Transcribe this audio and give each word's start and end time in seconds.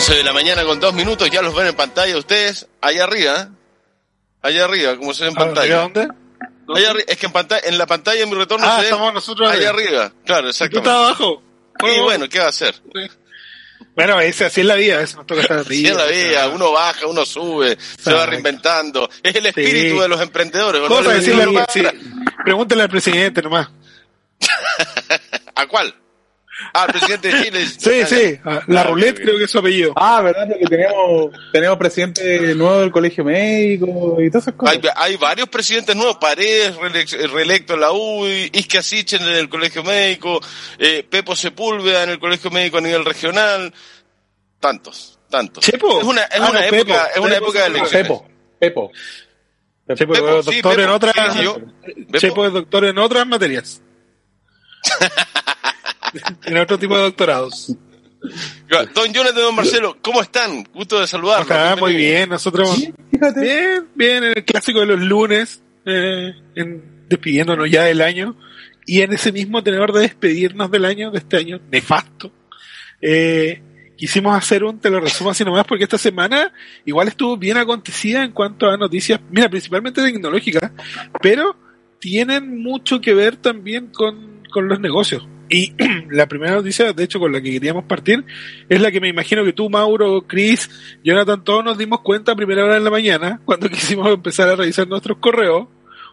11 0.00 0.14
de 0.16 0.24
la 0.24 0.32
mañana 0.32 0.64
con 0.64 0.80
dos 0.80 0.94
minutos, 0.94 1.28
ya 1.30 1.42
los 1.42 1.54
ven 1.54 1.66
en 1.66 1.74
pantalla 1.74 2.16
ustedes, 2.16 2.66
allá 2.80 3.04
arriba, 3.04 3.34
¿eh? 3.38 3.48
allá 4.40 4.64
arriba, 4.64 4.96
como 4.96 5.12
se 5.12 5.24
ve 5.24 5.28
en 5.28 5.34
pantalla. 5.34 5.76
¿Dónde? 5.82 6.08
Allá 6.74 6.94
es 7.06 7.18
que 7.18 7.26
en 7.26 7.32
pantalla, 7.32 7.60
en 7.66 7.76
la 7.76 7.86
pantalla 7.86 8.20
de 8.20 8.26
mi 8.26 8.34
retorno 8.34 8.64
Ah, 8.66 8.76
se 8.76 8.80
ve 8.82 8.86
estamos 8.88 9.12
nosotros 9.12 9.50
allá 9.50 9.68
arriba. 9.68 10.10
claro, 10.24 10.48
¿Y 10.48 10.52
tú 10.70 10.78
estás 10.78 10.86
abajo? 10.86 11.42
Y 11.80 12.00
bueno, 12.00 12.28
¿qué 12.30 12.38
va 12.38 12.46
a 12.46 12.48
hacer? 12.48 12.74
Bueno, 13.94 14.18
ese, 14.20 14.46
así 14.46 14.60
es 14.62 14.66
la 14.66 14.74
vida, 14.76 15.02
eso 15.02 15.18
nos 15.18 15.26
toca 15.26 15.40
estar 15.42 15.64
Sí, 15.66 15.86
arriba. 15.86 15.90
en 15.90 15.96
la 15.96 16.06
vida, 16.06 16.48
uno 16.48 16.72
baja, 16.72 17.06
uno 17.06 17.26
sube, 17.26 17.68
se 17.76 18.10
va 18.10 18.20
Exacto. 18.20 18.26
reinventando. 18.30 19.10
Es 19.22 19.34
el 19.34 19.44
espíritu 19.46 19.96
Sí. 19.96 20.00
de 20.00 20.08
los 20.08 20.20
emprendedores. 20.22 20.80
¿o 20.80 20.88
no? 20.88 21.02
Decirle 21.10 21.44
sí, 21.70 21.82
Pregúntale 22.42 22.82
al 22.84 22.88
presidente 22.88 23.42
nomás. 23.42 23.68
¿A 25.54 25.66
cuál? 25.66 25.94
Ah, 26.72 26.84
el 26.86 26.92
presidente 26.92 27.28
de 27.28 27.42
Chile. 27.44 27.66
Sí, 27.66 28.02
sí, 28.06 28.38
a- 28.44 28.62
la 28.66 28.80
Ah, 28.82 28.84
roulette 28.84 29.20
creo 29.22 29.38
que 29.38 29.44
es 29.44 29.50
su 29.50 29.58
apellido. 29.58 29.92
Ah, 29.96 30.20
¿verdad? 30.22 30.46
Porque 30.48 30.66
tenemos, 30.66 31.30
tenemos 31.52 31.78
presidente 31.78 32.54
nuevo 32.54 32.80
del 32.80 32.90
colegio 32.90 33.24
médico 33.24 34.16
y 34.20 34.28
todas 34.30 34.44
esas 34.44 34.54
cosas. 34.54 34.76
Hay, 34.76 34.82
hay 34.96 35.16
varios 35.16 35.48
presidentes 35.48 35.96
nuevos, 35.96 36.16
Paredes 36.18 36.76
reelec- 36.76 37.30
reelecto 37.30 37.74
en 37.74 37.80
la 37.80 37.92
UI, 37.92 38.50
Isca 38.52 38.82
Sichen 38.82 39.22
en 39.22 39.34
el 39.34 39.48
Colegio 39.48 39.82
Médico, 39.82 40.40
eh, 40.78 41.04
Pepo 41.08 41.34
Sepúlveda 41.34 42.04
en 42.04 42.10
el 42.10 42.18
Colegio 42.18 42.50
Médico 42.50 42.78
a 42.78 42.80
nivel 42.82 43.04
regional, 43.04 43.72
tantos, 44.60 45.18
tantos. 45.30 45.64
¿Chepo? 45.64 45.98
Es 46.00 46.04
una, 46.04 46.22
es 46.24 46.40
Ah, 46.40 46.50
una 46.50 46.60
no, 46.60 46.66
época, 46.66 46.94
Pepo. 46.94 47.10
es 47.14 47.18
una 47.18 47.28
Pepo 47.34 47.44
época 47.44 47.60
de 47.60 47.66
elecciones. 47.66 48.02
Pepo, 48.08 48.28
Pepo. 48.58 48.92
Chepo, 49.96 50.12
Pepo, 50.12 50.38
es 50.38 50.44
sí, 50.46 50.60
doctor 50.60 50.80
en 50.80 50.88
otras. 50.90 51.14
Chepo 52.18 52.46
es 52.46 52.52
doctor 52.52 52.84
en 52.84 52.98
otras 52.98 53.26
materias. 53.26 53.80
en 56.44 56.56
otro 56.58 56.78
tipo 56.78 56.96
de 56.96 57.02
doctorados. 57.04 57.74
Don 58.94 59.12
Jonathan 59.12 59.34
Don 59.42 59.54
Marcelo, 59.56 59.96
¿cómo 60.02 60.20
están? 60.20 60.64
Gusto 60.74 61.00
de 61.00 61.06
saludarlos. 61.06 61.50
Acá, 61.50 61.74
muy 61.76 61.94
bien, 61.94 62.28
nosotros. 62.28 62.74
Sí, 62.76 62.92
fíjate. 63.10 63.40
Bien, 63.40 63.86
bien, 63.94 64.24
en 64.24 64.32
el 64.36 64.44
clásico 64.44 64.80
de 64.80 64.86
los 64.86 65.00
lunes, 65.00 65.62
eh, 65.86 66.34
en- 66.54 67.06
despidiéndonos 67.08 67.70
ya 67.70 67.84
del 67.84 68.02
año. 68.02 68.36
Y 68.86 69.02
en 69.02 69.12
ese 69.12 69.32
mismo 69.32 69.62
tenor 69.62 69.92
de 69.92 70.00
despedirnos 70.00 70.70
del 70.70 70.84
año, 70.84 71.10
de 71.10 71.18
este 71.18 71.36
año 71.38 71.60
nefasto, 71.70 72.32
eh, 73.00 73.62
quisimos 73.96 74.36
hacer 74.36 74.64
un, 74.64 74.78
te 74.80 74.90
lo 74.90 75.00
resumo 75.00 75.30
así 75.30 75.44
nomás, 75.44 75.64
porque 75.66 75.84
esta 75.84 75.98
semana 75.98 76.52
igual 76.84 77.08
estuvo 77.08 77.36
bien 77.36 77.56
acontecida 77.56 78.22
en 78.24 78.32
cuanto 78.32 78.68
a 78.68 78.76
noticias, 78.76 79.20
mira, 79.30 79.48
principalmente 79.48 80.02
tecnológicas, 80.02 80.72
pero 81.22 81.56
tienen 81.98 82.62
mucho 82.62 83.00
que 83.00 83.12
ver 83.14 83.36
también 83.36 83.88
con, 83.88 84.42
con 84.50 84.68
los 84.68 84.80
negocios. 84.80 85.26
Y 85.50 85.74
la 86.10 86.26
primera 86.28 86.54
noticia, 86.54 86.92
de 86.92 87.02
hecho, 87.04 87.18
con 87.18 87.32
la 87.32 87.40
que 87.40 87.50
queríamos 87.50 87.84
partir, 87.84 88.24
es 88.68 88.80
la 88.80 88.90
que 88.90 89.00
me 89.00 89.08
imagino 89.08 89.44
que 89.44 89.52
tú, 89.52 89.68
Mauro, 89.68 90.22
Chris, 90.26 90.70
Jonathan, 91.04 91.42
todos 91.44 91.64
nos 91.64 91.76
dimos 91.76 92.00
cuenta 92.02 92.32
a 92.32 92.36
primera 92.36 92.64
hora 92.64 92.74
de 92.74 92.80
la 92.80 92.90
mañana, 92.90 93.40
cuando 93.44 93.68
quisimos 93.68 94.08
empezar 94.08 94.48
a 94.48 94.56
revisar 94.56 94.86
nuestros 94.88 95.18
correos 95.18 95.66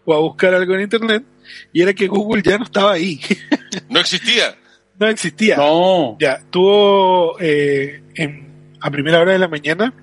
o 0.06 0.14
a 0.14 0.20
buscar 0.20 0.54
algo 0.54 0.74
en 0.74 0.82
internet, 0.82 1.24
y 1.72 1.82
era 1.82 1.94
que 1.94 2.08
Google 2.08 2.42
ya 2.42 2.58
no 2.58 2.64
estaba 2.66 2.94
ahí, 2.94 3.20
No 3.90 4.00
existía. 4.00 4.56
no 5.00 5.08
existía. 5.08 5.58
No. 5.58 6.18
Ya, 6.20 6.42
tuvo 6.50 7.38
eh, 7.40 8.02
en- 8.16 8.48
a 8.80 8.90
primera 8.92 9.20
hora 9.20 9.34
de 9.34 9.40
la 9.40 9.48
mañana, 9.48 9.94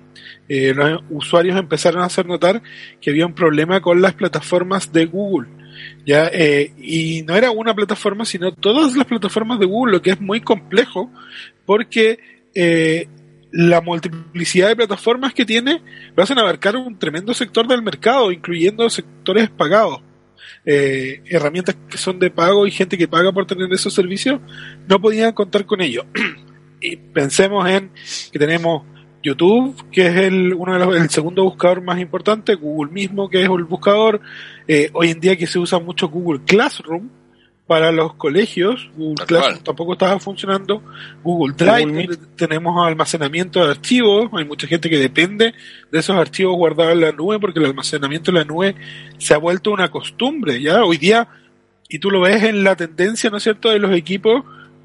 eh, 0.47 0.73
los 0.75 1.01
usuarios 1.09 1.57
empezaron 1.57 2.01
a 2.03 2.05
hacer 2.05 2.25
notar 2.27 2.61
que 3.01 3.09
había 3.09 3.25
un 3.25 3.33
problema 3.33 3.81
con 3.81 4.01
las 4.01 4.13
plataformas 4.13 4.91
de 4.93 5.05
Google. 5.05 5.49
Ya, 6.05 6.29
eh, 6.31 6.73
y 6.77 7.23
no 7.23 7.35
era 7.35 7.51
una 7.51 7.73
plataforma, 7.73 8.25
sino 8.25 8.53
todas 8.53 8.95
las 8.95 9.05
plataformas 9.05 9.59
de 9.59 9.65
Google, 9.65 9.93
lo 9.93 10.01
que 10.01 10.11
es 10.11 10.21
muy 10.21 10.41
complejo, 10.41 11.11
porque 11.65 12.19
eh, 12.53 13.07
la 13.51 13.81
multiplicidad 13.81 14.67
de 14.67 14.75
plataformas 14.75 15.33
que 15.33 15.45
tiene 15.45 15.81
lo 16.15 16.23
hacen 16.23 16.37
abarcar 16.39 16.75
un 16.75 16.99
tremendo 16.99 17.33
sector 17.33 17.67
del 17.67 17.81
mercado, 17.81 18.31
incluyendo 18.31 18.89
sectores 18.89 19.49
pagados. 19.49 20.01
Eh, 20.65 21.21
herramientas 21.25 21.75
que 21.89 21.97
son 21.97 22.19
de 22.19 22.31
pago 22.31 22.65
y 22.65 22.71
gente 22.71 22.97
que 22.97 23.07
paga 23.07 23.31
por 23.31 23.45
tener 23.45 23.71
esos 23.71 23.93
servicios 23.93 24.41
no 24.87 24.99
podían 24.99 25.31
contar 25.33 25.65
con 25.65 25.81
ello. 25.81 26.05
y 26.81 26.97
pensemos 26.97 27.67
en 27.69 27.91
que 28.31 28.39
tenemos 28.39 28.83
YouTube, 29.25 29.89
que 29.91 30.05
es 30.05 30.15
el, 30.15 30.53
uno 30.53 30.73
de 30.73 30.79
los, 30.79 30.95
el 30.95 31.09
segundo 31.09 31.43
buscador 31.43 31.81
más 31.81 31.99
importante, 31.99 32.53
Google 32.53 32.91
mismo, 32.91 33.27
que 33.27 33.41
es 33.41 33.49
el 33.49 33.63
buscador, 33.63 34.21
eh, 34.67 34.91
hoy 34.93 35.09
en 35.09 35.19
día 35.19 35.35
que 35.35 35.47
se 35.47 35.57
usa 35.57 35.79
mucho 35.79 36.09
Google 36.09 36.41
Classroom 36.45 37.09
para 37.65 37.91
los 37.91 38.13
colegios, 38.13 38.87
Google 38.95 39.25
Classroom 39.25 39.63
tampoco 39.63 39.93
estaba 39.93 40.19
funcionando, 40.19 40.83
Google 41.23 41.55
Drive, 41.57 41.91
Google 41.91 42.17
tenemos 42.35 42.85
almacenamiento 42.85 43.65
de 43.65 43.71
archivos, 43.71 44.29
hay 44.33 44.45
mucha 44.45 44.67
gente 44.67 44.91
que 44.91 44.99
depende 44.99 45.55
de 45.91 45.99
esos 45.99 46.15
archivos 46.15 46.55
guardados 46.55 46.93
en 46.93 47.01
la 47.01 47.11
nube, 47.11 47.39
porque 47.39 47.59
el 47.59 47.65
almacenamiento 47.65 48.29
en 48.29 48.35
la 48.35 48.43
nube 48.43 48.75
se 49.17 49.33
ha 49.33 49.37
vuelto 49.37 49.71
una 49.71 49.89
costumbre, 49.89 50.61
ya 50.61 50.83
hoy 50.83 50.97
día, 50.97 51.27
y 51.89 51.97
tú 51.97 52.11
lo 52.11 52.21
ves 52.21 52.43
en 52.43 52.63
la 52.63 52.75
tendencia, 52.75 53.31
¿no 53.31 53.37
es 53.37 53.43
cierto?, 53.43 53.71
de 53.71 53.79
los 53.79 53.91
equipos, 53.91 54.43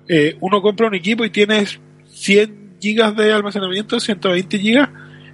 eh, 0.09 0.39
uno 0.41 0.63
compra 0.63 0.87
un 0.87 0.95
equipo 0.95 1.27
y 1.27 1.31
tienes 1.31 1.79
100 2.09 2.60
gigas 2.81 3.15
de 3.17 3.33
almacenamiento, 3.33 4.01
120 4.01 4.59
gigas, 4.59 4.89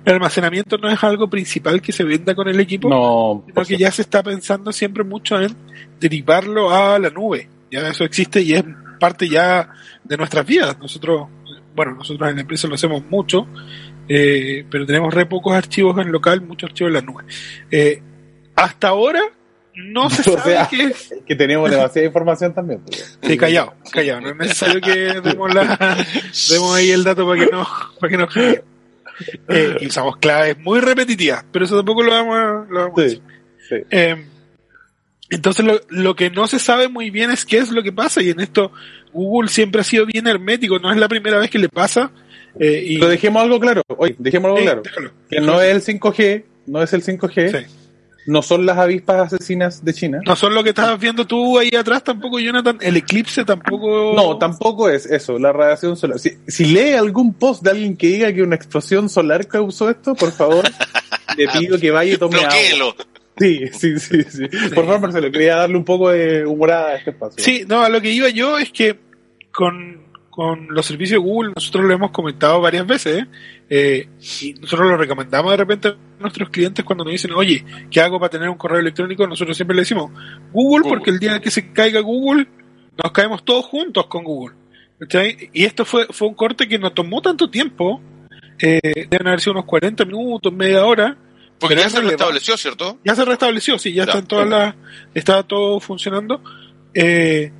el 0.04 0.14
almacenamiento 0.14 0.78
no 0.78 0.88
es 0.88 1.02
algo 1.02 1.28
principal 1.28 1.80
que 1.82 1.92
se 1.92 2.04
venda 2.04 2.34
con 2.34 2.48
el 2.48 2.60
equipo, 2.60 2.88
No. 2.88 3.44
sino 3.46 3.64
que 3.64 3.76
ya 3.76 3.90
se 3.90 4.02
está 4.02 4.22
pensando 4.22 4.72
siempre 4.72 5.02
mucho 5.04 5.40
en 5.40 5.54
derivarlo 5.98 6.70
a 6.70 6.98
la 6.98 7.10
nube. 7.10 7.48
Ya 7.70 7.86
eso 7.88 8.04
existe 8.04 8.40
y 8.42 8.52
es 8.54 8.64
parte 9.00 9.28
ya 9.28 9.68
de 10.04 10.16
nuestras 10.16 10.46
vidas. 10.46 10.78
Nosotros, 10.78 11.28
bueno, 11.74 11.94
nosotros 11.94 12.28
en 12.28 12.36
la 12.36 12.40
empresa 12.42 12.68
lo 12.68 12.74
hacemos 12.76 13.04
mucho, 13.10 13.48
eh, 14.08 14.64
pero 14.70 14.86
tenemos 14.86 15.12
re 15.12 15.26
pocos 15.26 15.54
archivos 15.54 15.98
en 15.98 16.12
local, 16.12 16.40
muchos 16.42 16.70
archivos 16.70 16.90
en 16.90 16.94
la 16.94 17.00
nube. 17.00 17.24
Eh, 17.70 18.00
hasta 18.54 18.88
ahora 18.88 19.20
no 19.76 20.10
se 20.10 20.28
O 20.31 20.34
sabe 20.38 20.53
sea, 20.53 20.69
qué 20.69 20.82
es. 20.84 21.14
Que 21.26 21.34
tenemos 21.37 21.70
demasiada 21.70 22.06
información 22.06 22.53
también. 22.54 22.81
pues. 22.81 23.19
Sí, 23.22 23.37
callado, 23.37 23.75
callado. 23.92 24.20
No 24.22 24.31
es 24.31 24.37
necesario 24.37 24.81
que 24.81 25.20
demos, 25.22 25.54
la, 25.54 25.97
demos 26.50 26.75
ahí 26.76 26.91
el 26.91 27.04
dato 27.04 27.26
para 27.26 27.44
que 27.44 27.50
no, 27.53 27.66
para 28.00 28.10
que 28.10 28.16
nos 28.16 28.28
hackeen. 28.32 28.62
Eh, 29.48 29.76
y 29.81 29.87
usamos 29.87 30.16
claves 30.19 30.59
muy 30.59 30.81
repetitivas, 30.81 31.44
pero 31.50 31.64
eso 31.64 31.76
tampoco 31.76 32.03
lo 32.03 32.12
vamos 32.12 32.37
a, 32.37 32.66
lo 32.70 32.81
vamos 32.81 33.00
a 33.00 33.09
sí. 33.09 33.22
eh, 33.91 34.26
entonces 35.31 35.64
lo, 35.64 35.81
lo 35.88 36.14
que 36.14 36.28
no 36.31 36.47
se 36.47 36.58
sabe 36.58 36.88
muy 36.88 37.08
bien 37.10 37.31
es 37.31 37.47
qué 37.47 37.56
es 37.58 37.70
lo 37.70 37.82
que 37.82 37.93
pasa 37.93 38.22
y 38.22 38.28
en 38.31 38.41
esto 38.41 38.72
Google 39.14 39.48
siempre 39.48 39.81
ha 39.81 39.84
sido 39.84 40.04
bien 40.04 40.26
hermético, 40.26 40.78
no 40.78 40.93
es 40.93 40.98
la 40.98 41.08
primera 41.08 41.38
vez 41.38 41.50
que 41.50 41.58
le 41.58 41.70
pasa. 41.70 42.10
eh, 42.60 42.82
y, 42.87 42.98
Pero 42.98 43.08
dejemos 43.10 43.43
algo 43.43 43.58
claro. 43.58 43.81
Oye, 43.97 44.14
dejemos 44.19 44.50
algo 44.50 44.60
claro. 44.62 44.82
déjalo. 44.82 45.10
Que 45.31 45.41
no 45.41 45.62
es 45.62 45.88
el 45.88 45.98
5G, 45.98 46.44
no 46.66 46.82
es 46.82 46.93
el 46.93 47.03
5G, 47.03 47.50
Sí. 47.58 47.66
No 48.26 48.42
son 48.42 48.66
las 48.66 48.78
avispas 48.78 49.32
asesinas 49.32 49.84
de 49.84 49.94
China. 49.94 50.20
No 50.26 50.37
son 50.37 50.54
lo 50.54 50.62
que 50.62 50.70
estabas 50.70 50.98
viendo 50.98 51.26
tú 51.26 51.59
ahí 51.59 51.70
atrás 51.78 52.03
tampoco, 52.04 52.38
Jonathan. 52.38 52.78
El 52.81 52.97
eclipse 52.97 53.44
tampoco. 53.44 54.14
No, 54.14 54.37
tampoco 54.37 54.88
es 54.88 55.06
eso, 55.06 55.38
la 55.38 55.53
radiación 55.53 55.97
solar. 55.97 56.19
Si, 56.19 56.37
si 56.47 56.66
lee 56.66 56.92
algún 56.92 57.34
post 57.34 57.62
de 57.62 57.70
alguien 57.70 57.97
que 57.97 58.09
diga 58.09 58.32
que 58.32 58.42
una 58.42 58.56
explosión 58.56 59.09
solar 59.09 59.47
causó 59.47 59.88
esto, 59.88 60.14
por 60.14 60.32
favor, 60.32 60.64
le 61.37 61.48
pido 61.48 61.78
que 61.78 61.91
vaya 61.91 62.14
y 62.14 62.19
tome 62.19 62.38
agua. 62.38 62.48
Bloquéelo. 62.48 62.97
Sí, 63.38 63.69
sí, 63.72 63.98
sí, 63.98 64.22
sí. 64.22 64.48
Por 64.75 64.87
favor, 64.87 65.00
Marcelo, 65.00 65.31
quería 65.31 65.56
darle 65.56 65.76
un 65.76 65.84
poco 65.84 66.10
de 66.10 66.47
humorada 66.47 66.88
a 66.88 66.97
este 66.97 67.10
espacio. 67.10 67.44
Sí, 67.44 67.64
no, 67.69 67.82
a 67.82 67.88
lo 67.88 68.00
que 68.00 68.10
iba 68.10 68.31
yo 68.31 68.58
es 68.58 68.70
que 68.70 68.98
con, 69.53 70.06
con 70.36 70.69
los 70.69 70.84
servicios 70.84 71.22
de 71.22 71.26
Google 71.26 71.52
nosotros 71.56 71.86
lo 71.86 71.94
hemos 71.94 72.10
comentado 72.10 72.60
varias 72.60 72.86
veces 72.86 73.24
¿eh? 73.70 74.08
Y 74.41 74.52
nosotros 74.60 74.91
lo 74.91 74.97
recomendamos 74.97 75.50
de 75.50 75.56
repente 75.56 75.88
a 75.88 75.97
nuestros 76.20 76.50
clientes 76.50 76.84
cuando 76.84 77.04
nos 77.04 77.12
dicen, 77.12 77.32
oye, 77.32 77.64
¿qué 77.91 78.00
hago 78.00 78.20
para 78.20 78.30
tener 78.30 78.48
un 78.48 78.56
correo 78.56 78.80
electrónico? 78.80 79.26
Nosotros 79.26 79.56
siempre 79.56 79.75
le 79.75 79.82
decimos 79.82 80.10
Google, 80.52 80.82
Google. 80.82 80.88
porque 80.91 81.10
el 81.10 81.19
día 81.19 81.41
que 81.41 81.50
se 81.50 81.72
caiga 81.72 82.00
Google, 82.00 82.46
nos 83.02 83.12
caemos 83.12 83.44
todos 83.44 83.64
juntos 83.64 84.06
con 84.06 84.25
Google. 84.25 84.54
Y 85.52 85.64
esto 85.64 85.84
fue, 85.84 86.06
fue 86.10 86.28
un 86.28 86.34
corte 86.34 86.69
que 86.69 86.78
no 86.78 86.92
tomó 86.92 87.20
tanto 87.20 87.50
tiempo, 87.50 88.00
eh, 88.58 88.80
deben 89.10 89.26
haber 89.26 89.40
sido 89.40 89.52
unos 89.52 89.64
40 89.66 90.05
minutos, 90.05 90.52
media 90.52 90.84
hora, 90.84 91.16
Porque 91.58 91.76
ya 91.76 91.90
se 91.90 92.00
restableció, 92.00 92.56
¿cierto? 92.56 92.99
ya 93.05 93.14
se 93.14 93.25
restableció, 93.25 93.78
sí, 93.78 93.93
ya, 93.93 94.05
Ya, 94.05 94.12
están 94.12 94.26
todas 94.26 94.49
las, 94.49 94.75
está 95.14 95.43
todo 95.43 95.81
funcionando, 95.81 96.43
eh, 96.94 97.52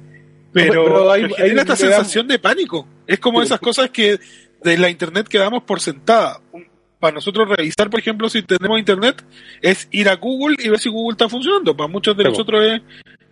pero, 0.65 0.85
pero 0.85 1.11
hay- 1.13 1.23
hay- 1.39 1.51
esta 1.51 1.77
sensación 1.77 2.27
de 2.29 2.39
pánico. 2.39 2.89
Es 3.07 3.19
como 3.19 3.43
esas 3.43 3.61
cosas 3.61 3.91
que 3.91 4.19
de 4.63 4.79
la 4.79 4.89
internet 4.91 5.29
que 5.29 5.39
damos 5.39 5.63
por 5.65 5.81
sentada. 5.81 6.41
Para 6.99 7.15
nosotros 7.15 7.47
revisar, 7.49 7.91
por 7.91 8.01
ejemplo, 8.01 8.29
si 8.31 8.43
tenemos 8.43 8.79
internet, 8.79 9.23
es 9.61 9.87
ir 9.91 10.09
a 10.09 10.17
Google 10.17 10.57
y 10.59 10.69
ver 10.71 10.81
si 10.81 10.89
Google 10.89 11.13
está 11.15 11.29
funcionando. 11.29 11.77
Para 11.77 11.89
muchos 11.89 12.17
de 12.17 12.25
nosotros 12.25 12.65
es, 12.65 12.81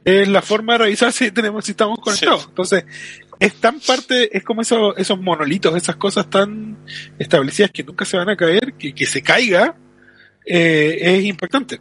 es 0.04 0.28
la 0.28 0.42
forma 0.42 0.74
de 0.74 0.78
revisar 0.80 1.12
si 1.12 1.30
tenemos, 1.30 1.64
si 1.64 1.70
estamos 1.70 1.98
conectados. 1.98 2.42
Sí. 2.42 2.46
Entonces, 2.50 2.84
es 3.40 3.54
tan 3.54 3.80
parte, 3.80 4.36
es 4.36 4.44
como 4.44 4.60
esos, 4.60 4.94
esos 4.98 5.18
monolitos, 5.18 5.74
esas 5.76 5.96
cosas 5.96 6.28
tan 6.28 6.76
establecidas 7.18 7.70
que 7.70 7.82
nunca 7.82 8.04
se 8.04 8.18
van 8.18 8.28
a 8.28 8.36
caer, 8.36 8.74
que, 8.78 8.94
que 8.94 9.06
se 9.06 9.22
caiga, 9.22 9.74
eh, 10.46 10.98
es 11.00 11.24
impactante. 11.24 11.80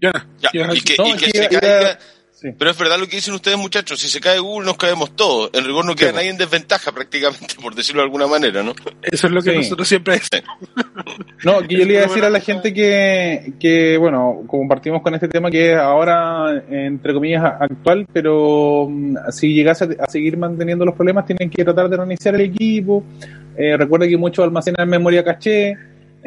Ya, 0.00 0.12
¿qué 0.52 0.60
vas 0.60 0.70
a 0.70 0.74
y 0.76 0.80
que, 0.80 0.94
No, 0.96 1.08
y 1.08 1.10
es 1.10 1.16
que 1.22 1.30
que 1.32 1.38
se 1.38 1.48
caiga, 1.48 1.98
Sí. 2.40 2.50
Pero 2.56 2.70
es 2.70 2.78
verdad 2.78 3.00
lo 3.00 3.08
que 3.08 3.16
dicen 3.16 3.34
ustedes, 3.34 3.58
muchachos. 3.58 3.98
Si 3.98 4.08
se 4.08 4.20
cae 4.20 4.38
Google, 4.38 4.66
nos 4.66 4.76
caemos 4.76 5.16
todos. 5.16 5.50
En 5.54 5.64
rigor 5.64 5.84
no 5.84 5.96
queda 5.96 6.10
Sí. 6.10 6.14
nadie 6.14 6.30
en 6.30 6.36
desventaja 6.38 6.92
prácticamente, 6.92 7.56
por 7.60 7.74
decirlo 7.74 8.02
de 8.02 8.06
alguna 8.06 8.28
manera, 8.28 8.62
¿no? 8.62 8.74
Eso 9.02 9.26
es 9.26 9.32
lo 9.32 9.42
que 9.42 9.50
Sí. 9.50 9.56
nosotros 9.56 9.88
siempre 9.88 10.14
decimos. 10.20 10.56
No, 11.44 11.58
que 11.66 11.76
yo 11.78 11.84
le 11.84 11.94
iba 11.94 12.02
a 12.02 12.06
decir 12.06 12.24
a 12.24 12.30
la 12.30 12.38
gente 12.38 12.72
que, 12.72 13.54
que, 13.58 13.96
bueno, 13.96 14.44
compartimos 14.46 15.02
con 15.02 15.14
este 15.14 15.26
tema 15.26 15.50
que 15.50 15.72
es 15.72 15.78
ahora, 15.78 16.62
entre 16.70 17.12
comillas, 17.12 17.42
actual, 17.44 18.06
pero 18.12 18.86
mm, 18.88 19.16
si 19.30 19.52
llegase 19.54 19.96
a, 19.98 20.06
seguir 20.08 20.36
manteniendo 20.36 20.84
los 20.84 20.94
problemas, 20.94 21.26
tienen 21.26 21.50
que 21.50 21.64
tratar 21.64 21.88
de 21.88 21.96
reiniciar 21.96 22.36
el 22.36 22.42
equipo. 22.42 23.02
Eh, 23.56 23.76
recuerda 23.76 24.06
que 24.06 24.16
muchos 24.16 24.44
almacenan 24.44 24.88
memoria 24.88 25.24
caché. 25.24 25.70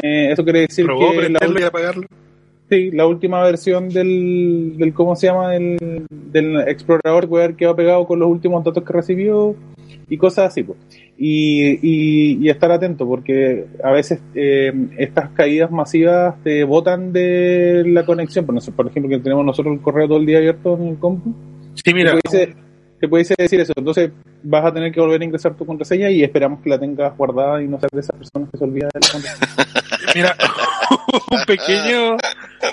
Eh, 0.04 0.32
eso 0.32 0.44
quiere 0.44 0.62
decir 0.62 0.86
Probó 0.86 1.12
que 1.12 1.30
la, 1.30 1.40
y 1.60 1.64
apagarlo. 1.64 2.06
Sí, 2.72 2.90
la 2.92 3.06
última 3.06 3.44
versión 3.44 3.90
del, 3.90 4.76
del 4.78 4.94
¿cómo 4.94 5.16
se 5.16 5.28
llama? 5.28 5.50
Del, 5.50 6.06
del 6.10 6.62
explorador 6.62 7.28
puede 7.28 7.44
haber 7.44 7.58
quedado 7.58 7.76
pegado 7.76 8.08
con 8.08 8.20
los 8.20 8.30
últimos 8.30 8.64
datos 8.64 8.84
que 8.84 8.94
recibió 8.94 9.56
y 10.08 10.18
cosas 10.18 10.48
así. 10.48 10.64
pues. 10.64 10.78
Y, 11.18 11.80
y, 11.82 12.38
y 12.42 12.50
estar 12.50 12.72
atento 12.72 13.06
porque 13.06 13.66
a 13.84 13.92
veces 13.92 14.22
eh, 14.36 14.72
estas 14.98 15.32
caídas 15.32 15.70
masivas 15.70 16.36
te 16.44 16.64
botan 16.64 17.12
de 17.12 17.84
la 17.86 18.06
conexión. 18.06 18.46
Por, 18.46 18.56
por 18.74 18.88
ejemplo, 18.88 19.10
que 19.10 19.20
tenemos 19.20 19.46
nosotros 19.46 19.74
el 19.74 19.82
correo 19.82 20.08
todo 20.08 20.18
el 20.20 20.26
día 20.26 20.38
abierto 20.38 20.78
en 20.78 20.88
el 20.88 20.98
compu. 20.98 21.34
Sí, 21.74 21.94
mira, 21.94 22.14
te, 22.14 22.22
pudiese, 22.22 22.56
te 23.02 23.08
pudiese 23.08 23.36
decir 23.38 23.60
eso. 23.60 23.74
Entonces 23.76 24.12
vas 24.44 24.66
a 24.66 24.74
tener 24.74 24.94
que 24.94 25.02
volver 25.02 25.22
a 25.22 25.26
ingresar 25.26 25.56
tu 25.56 25.66
contraseña 25.66 26.10
y 26.10 26.24
esperamos 26.24 26.62
que 26.62 26.70
la 26.70 26.80
tengas 26.80 27.16
guardada 27.18 27.62
y 27.62 27.68
no 27.68 27.80
seas 27.80 27.92
de 27.92 28.00
esas 28.00 28.16
personas 28.16 28.50
que 28.50 28.58
se 28.58 28.64
olvidan 28.64 28.90
de 28.94 29.00
la 29.02 29.12
contraseña. 29.12 29.68
mira, 30.16 30.36
un 31.32 31.46
pequeño, 31.46 32.18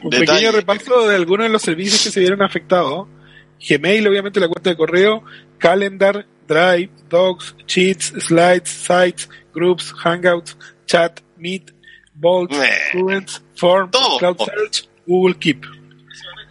un 0.02 0.10
pequeño 0.10 0.52
repaso 0.52 1.08
de 1.08 1.16
algunos 1.16 1.46
de 1.46 1.52
los 1.52 1.62
servicios 1.62 2.02
que 2.02 2.10
se 2.10 2.20
vieron 2.20 2.42
afectados. 2.42 3.08
Gmail, 3.68 4.06
obviamente, 4.06 4.38
la 4.40 4.48
cuenta 4.48 4.70
de 4.70 4.76
correo, 4.76 5.22
Calendar, 5.58 6.26
Drive, 6.46 6.90
Docs, 7.08 7.56
Sheets, 7.66 8.14
Slides, 8.20 8.68
Sites, 8.68 9.28
Groups, 9.52 9.92
Hangouts, 9.92 10.56
Chat, 10.86 11.20
Meet, 11.36 11.72
Vault, 12.14 12.52
Meh. 12.52 12.68
Currents, 12.92 13.42
Form, 13.56 13.90
Todo. 13.90 14.18
Cloud 14.18 14.36
Search, 14.38 14.88
Google 15.06 15.36
Keep. 15.36 15.64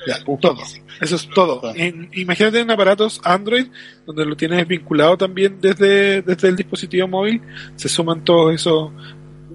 Ya, 0.08 0.24
todo. 0.24 0.58
Eso 1.02 1.16
es 1.16 1.30
todo. 1.30 1.62
En- 1.76 2.10
imagínate 2.14 2.60
en 2.60 2.72
aparatos 2.72 3.20
Android, 3.24 3.68
donde 4.06 4.26
lo 4.26 4.38
tienes 4.38 4.66
vinculado 4.68 5.18
también 5.18 5.60
desde, 5.60 6.22
desde 6.22 6.48
el 6.48 6.56
dispositivo 6.56 7.08
móvil, 7.08 7.42
se 7.76 7.90
suman 7.90 8.24
todos 8.24 8.54
esos. 8.54 8.92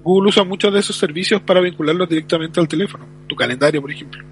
Google 0.03 0.29
usa 0.31 0.45
muchos 0.45 0.73
de 0.73 0.81
esos 0.81 0.97
servicios 0.97 1.41
para 1.43 1.61
vincularlos 1.61 2.09
directamente 2.09 2.59
al 2.61 2.69
teléfono, 2.69 3.07
tu 3.29 3.37
calendario, 3.37 3.81
por 3.81 3.91
ejemplo. 3.93 4.23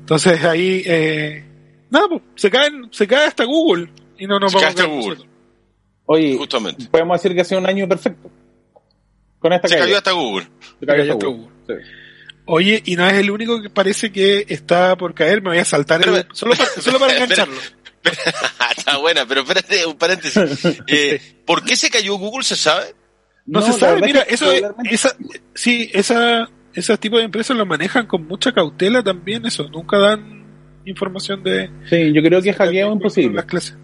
Entonces 0.00 0.42
ahí, 0.44 0.82
eh, 0.86 1.44
nada, 1.90 2.08
pues, 2.08 2.22
se 2.36 2.50
caen, 2.50 2.88
se 2.90 3.06
cae 3.06 3.26
hasta 3.26 3.44
Google 3.44 3.90
y 4.18 4.26
no 4.26 4.38
nos 4.38 4.52
Se 4.52 4.58
cae 4.58 4.66
vamos 4.66 4.66
a 4.66 4.68
hasta 4.68 4.82
caer 4.82 4.90
Google. 4.96 5.14
nosotros. 5.16 5.32
Oye, 6.06 6.36
Justamente. 6.38 6.86
podemos 6.90 7.20
decir 7.20 7.34
que 7.34 7.40
ha 7.40 7.44
sido 7.44 7.60
un 7.60 7.66
año 7.66 7.88
perfecto. 7.88 8.30
Con 9.40 9.52
esta 9.52 9.68
Se 9.68 9.74
caída. 9.74 9.86
cayó 9.86 9.98
hasta 9.98 10.12
Google. 10.12 10.48
Se 10.80 10.86
cayó 10.86 11.02
Se 11.02 11.08
cayó 11.08 11.12
hasta 11.12 11.26
Google. 11.26 11.48
Sí. 11.66 11.74
Oye, 12.48 12.82
y 12.84 12.94
no 12.96 13.06
es 13.06 13.14
el 13.14 13.30
único 13.32 13.60
que 13.60 13.70
parece 13.70 14.12
que 14.12 14.46
está 14.48 14.96
por 14.96 15.14
caer, 15.14 15.42
me 15.42 15.50
voy 15.50 15.58
a 15.58 15.64
saltar 15.64 16.06
el- 16.06 16.26
solo 16.32 16.54
para, 16.54 16.70
solo 16.80 16.98
para 17.00 17.12
engancharlo. 17.16 17.54
Está 18.76 18.98
buena, 18.98 19.26
pero 19.26 19.40
espérate, 19.40 19.84
un 19.84 19.96
paréntesis. 19.96 20.64
Eh, 20.86 21.20
¿Por 21.44 21.64
qué 21.64 21.74
se 21.74 21.90
cayó 21.90 22.14
Google, 22.14 22.44
se 22.44 22.54
sabe? 22.54 22.94
No, 23.46 23.62
se 23.62 23.72
sabe, 23.74 24.00
mira, 24.04 24.22
es 24.22 24.34
eso 24.34 24.46
es- 24.46 24.52
regularmente- 24.62 24.94
esa, 24.94 25.16
sí, 25.54 25.90
esa, 25.92 26.48
ese 26.74 26.96
tipo 26.98 27.18
de 27.18 27.24
empresas 27.24 27.56
lo 27.56 27.64
manejan 27.66 28.06
con 28.06 28.26
mucha 28.26 28.52
cautela 28.52 29.02
también, 29.02 29.46
eso, 29.46 29.68
nunca 29.68 29.98
dan 29.98 30.44
información 30.84 31.42
de 31.42 31.70
Sí, 31.88 32.12
yo 32.12 32.22
creo 32.22 32.42
que 32.42 32.50
es 32.50 32.56
hackeo 32.56 32.92
imposible. 32.92 33.34
las 33.36 33.44
clases. 33.44 33.76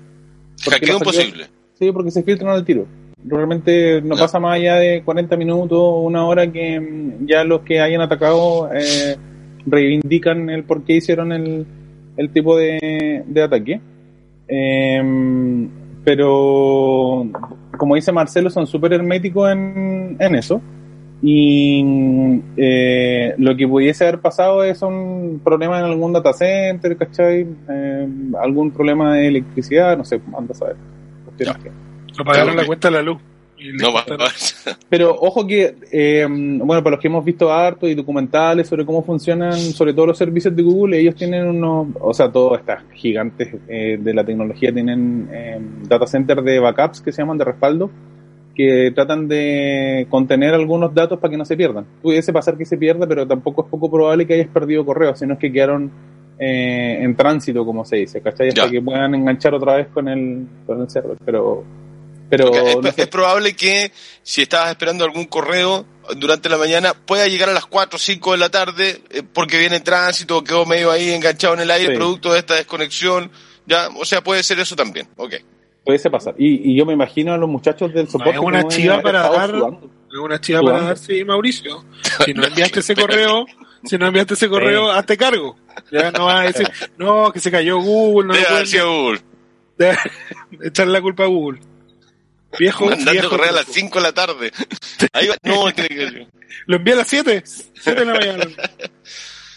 Hackeo 0.68 0.98
imposible. 0.98 1.46
Sí, 1.78 1.90
porque 1.92 2.10
se 2.10 2.22
filtran 2.22 2.50
al 2.52 2.64
tiro. 2.64 2.86
Realmente 3.24 4.00
no 4.02 4.16
pasa 4.16 4.40
más 4.40 4.56
allá 4.56 4.76
de 4.76 5.02
40 5.04 5.36
minutos, 5.36 5.78
una 6.02 6.26
hora 6.26 6.50
que 6.50 6.80
mm, 6.80 7.26
ya 7.26 7.44
los 7.44 7.60
que 7.62 7.80
hayan 7.80 8.00
atacado 8.00 8.68
eh, 8.74 9.16
reivindican 9.64 10.50
el 10.50 10.64
por 10.64 10.82
qué 10.84 10.94
hicieron 10.94 11.30
el, 11.32 11.64
el 12.16 12.30
tipo 12.32 12.56
de, 12.56 13.22
de 13.26 13.42
ataque. 13.42 13.80
Em, 14.48 15.68
pero, 16.04 17.26
como 17.82 17.96
dice 17.96 18.12
Marcelo, 18.12 18.48
son 18.48 18.68
súper 18.68 18.92
herméticos 18.92 19.50
en, 19.50 20.16
en 20.20 20.34
eso. 20.36 20.62
Y 21.20 22.40
eh, 22.56 23.34
lo 23.38 23.56
que 23.56 23.66
pudiese 23.66 24.06
haber 24.06 24.20
pasado 24.20 24.62
es 24.62 24.80
un 24.82 25.40
problema 25.42 25.80
en 25.80 25.86
algún 25.86 26.12
data 26.12 26.32
center, 26.32 26.96
¿cachai? 26.96 27.44
Eh, 27.68 28.08
algún 28.40 28.70
problema 28.70 29.16
de 29.16 29.26
electricidad, 29.26 29.98
no 29.98 30.04
sé, 30.04 30.20
anda 30.38 30.52
a 30.52 30.54
saber. 30.54 30.76
Lo 32.16 32.24
pagaron 32.24 32.54
la 32.54 32.66
cuenta 32.66 32.86
de 32.86 32.94
la 32.94 33.02
luz. 33.02 33.18
No 33.80 33.92
va 33.92 34.04
cortaron. 34.04 34.32
Pero 34.88 35.14
ojo 35.14 35.46
que, 35.46 35.74
eh, 35.90 36.26
bueno, 36.28 36.82
para 36.82 36.96
los 36.96 37.00
que 37.00 37.08
hemos 37.08 37.24
visto 37.24 37.52
harto 37.52 37.88
y 37.88 37.94
documentales 37.94 38.68
sobre 38.68 38.84
cómo 38.84 39.02
funcionan, 39.02 39.54
sobre 39.54 39.94
todo 39.94 40.06
los 40.06 40.18
servicios 40.18 40.54
de 40.54 40.62
Google, 40.62 40.98
ellos 40.98 41.14
tienen 41.14 41.46
unos, 41.46 41.88
o 42.00 42.12
sea, 42.12 42.30
todos 42.30 42.58
estas 42.58 42.82
gigantes 42.92 43.54
eh, 43.68 43.98
de 44.00 44.14
la 44.14 44.24
tecnología 44.24 44.72
tienen 44.72 45.28
eh, 45.32 45.60
data 45.88 46.06
centers 46.06 46.44
de 46.44 46.58
backups 46.58 47.00
que 47.00 47.12
se 47.12 47.22
llaman 47.22 47.38
de 47.38 47.44
respaldo, 47.44 47.90
que 48.54 48.92
tratan 48.94 49.28
de 49.28 50.06
contener 50.10 50.52
algunos 50.54 50.92
datos 50.94 51.18
para 51.18 51.30
que 51.30 51.38
no 51.38 51.44
se 51.44 51.56
pierdan. 51.56 51.86
Pudiese 52.02 52.32
pasar 52.32 52.58
que 52.58 52.66
se 52.66 52.76
pierda, 52.76 53.06
pero 53.06 53.26
tampoco 53.26 53.62
es 53.64 53.68
poco 53.70 53.90
probable 53.90 54.26
que 54.26 54.34
hayas 54.34 54.48
perdido 54.48 54.84
correo, 54.84 55.14
sino 55.16 55.38
que 55.38 55.50
quedaron 55.50 55.90
eh, 56.38 56.98
en 57.02 57.14
tránsito, 57.14 57.64
como 57.64 57.84
se 57.84 57.96
dice, 57.96 58.20
¿cachai? 58.20 58.48
Hasta 58.48 58.64
Ya. 58.66 58.70
que 58.70 58.82
puedan 58.82 59.14
enganchar 59.14 59.54
otra 59.54 59.76
vez 59.76 59.86
con 59.88 60.08
el, 60.08 60.46
con 60.66 60.80
el 60.80 60.90
server, 60.90 61.16
pero... 61.24 61.64
Pero 62.32 62.50
es, 62.54 62.76
no 62.76 62.90
sé. 62.92 63.02
es 63.02 63.08
probable 63.08 63.54
que 63.54 63.92
si 64.22 64.40
estabas 64.40 64.70
esperando 64.70 65.04
algún 65.04 65.26
correo 65.26 65.84
durante 66.16 66.48
la 66.48 66.56
mañana 66.56 66.94
pueda 66.94 67.28
llegar 67.28 67.50
a 67.50 67.52
las 67.52 67.66
4 67.66 67.96
o 67.96 67.98
5 67.98 68.32
de 68.32 68.38
la 68.38 68.48
tarde 68.48 69.02
eh, 69.10 69.22
porque 69.34 69.58
viene 69.58 69.76
en 69.76 69.84
tránsito 69.84 70.38
o 70.38 70.42
quedó 70.42 70.64
medio 70.64 70.90
ahí 70.90 71.10
enganchado 71.10 71.52
en 71.52 71.60
el 71.60 71.70
aire 71.70 71.92
Sí. 71.92 71.98
producto 71.98 72.32
de 72.32 72.38
esta 72.38 72.54
desconexión. 72.54 73.30
Ya, 73.66 73.88
o 73.94 74.06
sea, 74.06 74.24
puede 74.24 74.42
ser 74.42 74.58
eso 74.60 74.74
también. 74.74 75.08
Ok. 75.16 75.34
Pudiese 75.84 76.08
pasar. 76.08 76.34
Y, 76.38 76.72
y 76.72 76.74
yo 76.74 76.86
me 76.86 76.94
imagino 76.94 77.34
a 77.34 77.36
los 77.36 77.50
muchachos 77.50 77.92
del 77.92 78.08
soporte. 78.08 78.38
es 78.38 78.38
una 78.38 78.66
chiva 78.66 79.02
para 79.02 79.28
dar-. 79.28 79.52
Es 80.10 80.18
una 80.18 80.40
chiva 80.40 80.62
para 80.62 80.80
darse, 80.80 81.22
Mauricio. 81.26 81.84
Si 82.24 82.32
no 82.32 82.44
enviaste 82.44 82.80
ese 82.80 82.94
correo, 82.96 83.44
si 83.84 83.98
no 83.98 84.06
enviaste 84.06 84.34
ese 84.34 84.48
correo, 84.48 84.90
hazte 84.90 85.18
cargo. 85.18 85.54
Ya 85.90 86.10
no 86.10 86.24
vas 86.26 86.40
a 86.40 86.44
decir, 86.44 86.70
no, 86.96 87.30
que 87.30 87.40
se 87.40 87.50
cayó 87.50 87.78
Google, 87.78 88.28
no 88.28 88.34
Debe 88.34 88.46
haber 88.46 88.66
sido 88.66 88.90
Google. 88.90 89.20
echarle 90.62 90.92
la 90.94 91.02
culpa 91.02 91.24
a 91.24 91.26
Google. 91.26 91.60
Viejo, 92.58 92.86
Mandando 92.86 93.12
viejo 93.12 93.28
correo 93.30 93.50
a 93.50 93.52
las 93.52 93.64
truco. 93.64 93.78
5 93.78 93.98
de 93.98 94.02
la 94.02 94.12
tarde. 94.12 94.52
Ahí 95.12 95.28
va. 95.28 95.36
No, 95.42 95.72
tiene 95.72 95.88
que 95.88 96.28
Lo 96.66 96.76
envié 96.76 96.94
a 96.94 96.98
las 96.98 97.08
7, 97.08 97.42
7 97.44 98.00
de 98.00 98.06
la 98.06 98.14
mañana. 98.14 98.44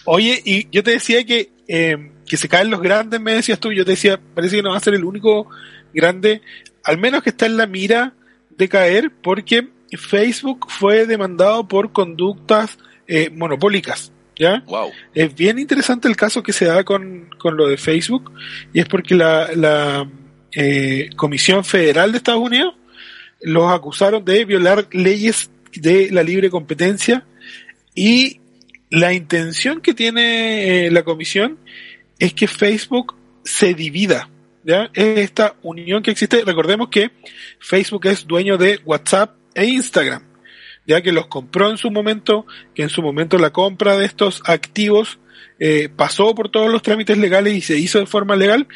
Oye, 0.06 0.42
y 0.46 0.68
yo 0.70 0.84
te 0.84 0.92
decía 0.92 1.26
que, 1.26 1.52
eh, 1.68 2.12
que 2.26 2.38
se 2.38 2.48
caen 2.48 2.70
los 2.70 2.82
grandes, 2.82 3.20
me 3.20 3.34
decías 3.34 3.60
tú, 3.60 3.72
yo 3.72 3.86
te 3.86 3.92
decía, 3.92 4.20
parece 4.36 4.58
que 4.58 4.64
no 4.64 4.72
va 4.72 4.78
a 4.78 4.82
ser 4.82 4.94
el 4.94 5.04
único 5.04 5.50
grande, 5.94 6.42
al 6.84 6.98
menos 6.98 7.24
que 7.24 7.32
está 7.32 7.48
en 7.48 7.58
la 7.58 7.66
mira 7.66 8.14
de 8.52 8.70
caer, 8.70 9.12
porque 9.24 9.68
Facebook 9.92 10.68
fue 10.70 11.06
demandado 11.06 11.68
por 11.68 11.92
conductas 11.92 12.78
eh, 13.08 13.32
monopólicas, 13.32 14.12
¿ya? 14.38 14.64
Wow. 14.68 14.92
Es 15.14 15.34
bien 15.36 15.58
interesante 15.58 16.08
el 16.08 16.16
caso 16.16 16.44
que 16.44 16.54
se 16.54 16.66
da 16.66 16.84
con, 16.84 17.30
con 17.40 17.58
lo 17.58 17.68
de 17.68 17.78
Facebook, 17.78 18.32
y 18.74 18.80
es 18.80 18.88
porque 18.88 19.16
la, 19.16 19.50
la 19.56 20.08
eh, 20.52 21.10
Comisión 21.16 21.66
Federal 21.66 22.12
de 22.12 22.20
Estados 22.20 22.42
Unidos 22.42 22.76
los 23.42 23.72
acusaron 23.72 24.24
de 24.24 24.46
violar 24.46 24.88
leyes 24.92 25.50
de 25.74 26.10
la 26.12 26.24
libre 26.24 26.50
competencia 26.50 27.26
y 27.94 28.40
la 28.90 29.14
intención 29.14 29.82
que 29.82 29.94
tiene 29.94 30.88
eh, 30.88 30.92
la 30.92 31.04
comisión 31.04 31.58
es 32.20 32.34
que 32.34 32.48
Facebook 32.48 33.16
se 33.44 33.74
divida. 33.74 34.30
¿ya? 34.64 34.90
Es 34.94 35.20
esta 35.20 35.56
unión 35.62 36.02
que 36.04 36.12
existe. 36.12 36.44
Recordemos 36.44 36.90
que 36.90 37.12
Facebook 37.60 38.06
es 38.08 38.26
dueño 38.26 38.58
de 38.58 38.80
WhatsApp 38.86 39.36
e 39.54 39.66
Instagram, 39.66 40.24
ya 40.86 41.02
que 41.02 41.12
los 41.12 41.28
compró 41.28 41.70
en 41.70 41.78
su 41.78 41.92
momento, 41.92 42.46
que 42.74 42.84
en 42.84 42.90
su 42.90 43.02
momento 43.02 43.38
la 43.38 43.52
compra 43.52 43.98
de 43.98 44.06
estos 44.06 44.42
activos 44.46 45.20
eh, 45.60 45.90
pasó 45.96 46.36
por 46.36 46.50
todos 46.50 46.70
los 46.70 46.82
trámites 46.82 47.18
legales 47.18 47.56
y 47.56 47.62
se 47.62 47.78
hizo 47.78 48.00
de 48.00 48.06
forma 48.06 48.36
legal, 48.36 48.68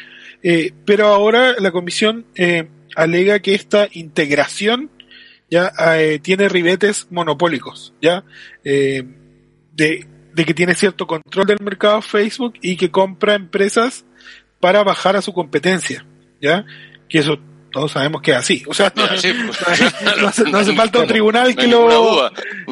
eh, 0.42 0.72
pero 0.86 1.08
ahora 1.08 1.54
la 1.58 1.70
comisión 1.70 2.24
eh, 2.34 2.68
alega 2.96 3.40
que 3.40 3.54
esta 3.54 3.88
integración 3.92 4.90
ya 5.50 5.72
eh, 5.96 6.20
tiene 6.22 6.48
ribetes 6.48 7.08
monopólicos, 7.10 7.92
ya 8.00 8.24
eh, 8.64 9.02
de, 9.72 10.06
de 10.32 10.44
que 10.44 10.54
tiene 10.54 10.74
cierto 10.74 11.06
control 11.06 11.46
del 11.46 11.60
mercado 11.60 12.00
Facebook 12.02 12.54
y 12.62 12.76
que 12.76 12.90
compra 12.90 13.34
empresas 13.34 14.04
para 14.60 14.84
bajar 14.84 15.16
a 15.16 15.22
su 15.22 15.32
competencia, 15.32 16.06
ya 16.40 16.64
que 17.08 17.18
eso 17.18 17.38
todos 17.72 17.92
sabemos 17.92 18.20
que 18.22 18.32
es 18.32 18.36
así, 18.36 18.62
o 18.66 18.74
sea, 18.74 18.92
no, 18.96 19.06
sí, 19.16 19.32
no 20.20 20.28
hace, 20.28 20.44
no 20.50 20.58
hace 20.58 20.72
falta 20.76 21.00
un 21.00 21.06
tribunal 21.06 21.54
que 21.56 21.66
lo, 21.66 22.30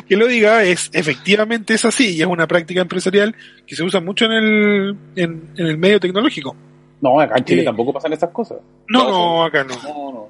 que 0.09 0.17
lo 0.17 0.27
diga, 0.27 0.65
es 0.65 0.91
efectivamente 0.93 1.75
es 1.75 1.85
así 1.85 2.17
y 2.17 2.21
es 2.21 2.27
una 2.27 2.47
práctica 2.47 2.81
empresarial 2.81 3.35
que 3.67 3.75
se 3.75 3.83
usa 3.83 4.01
mucho 4.01 4.27
en 4.27 4.33
el, 4.33 4.97
en, 5.17 5.51
en 5.57 5.67
el 5.67 5.79
medio 5.79 6.01
tecnológico. 6.01 6.57
No, 7.00 7.21
acá 7.21 7.37
en 7.38 7.45
Chile 7.45 7.62
Eh, 7.62 7.64
tampoco 7.64 7.93
pasan 7.93 8.12
esas 8.12 8.31
cosas. 8.31 8.59
No, 8.88 9.05
No, 9.05 9.11
no, 9.11 9.45
acá 9.45 9.64
no. 9.64 9.75
No, 9.83 10.12
no. 10.12 10.28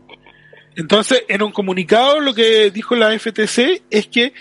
Entonces, 0.76 1.24
en 1.28 1.42
un 1.42 1.50
comunicado 1.50 2.20
lo 2.20 2.34
que 2.34 2.70
dijo 2.70 2.94
la 2.94 3.18
FTC 3.18 3.82
es 3.90 4.06
que 4.06 4.32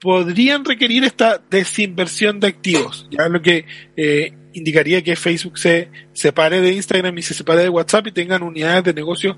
podrían 0.00 0.64
requerir 0.64 1.04
esta 1.04 1.40
desinversión 1.50 2.40
de 2.40 2.48
activos, 2.48 3.06
ya 3.10 3.28
lo 3.28 3.40
que 3.40 3.66
eh, 3.96 4.32
indicaría 4.52 5.02
que 5.02 5.14
Facebook 5.16 5.58
se 5.58 5.90
separe 6.12 6.60
de 6.60 6.72
Instagram 6.72 7.16
y 7.18 7.22
se 7.22 7.34
separe 7.34 7.62
de 7.62 7.68
WhatsApp 7.68 8.08
y 8.08 8.12
tengan 8.12 8.42
unidades 8.42 8.84
de 8.84 8.94
negocio 8.94 9.36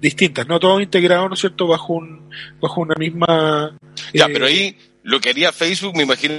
distintas, 0.00 0.46
no 0.46 0.60
todo 0.60 0.80
integrado, 0.80 1.28
¿no 1.28 1.34
es 1.34 1.40
cierto?, 1.40 1.66
bajo 1.66 1.94
un 1.94 2.30
bajo 2.60 2.80
una 2.80 2.94
misma 2.98 3.76
Ya, 4.14 4.26
eh, 4.26 4.30
pero 4.32 4.46
ahí 4.46 4.76
lo 5.02 5.20
que 5.20 5.30
haría 5.30 5.52
Facebook, 5.52 5.96
me 5.96 6.04
imagino 6.04 6.34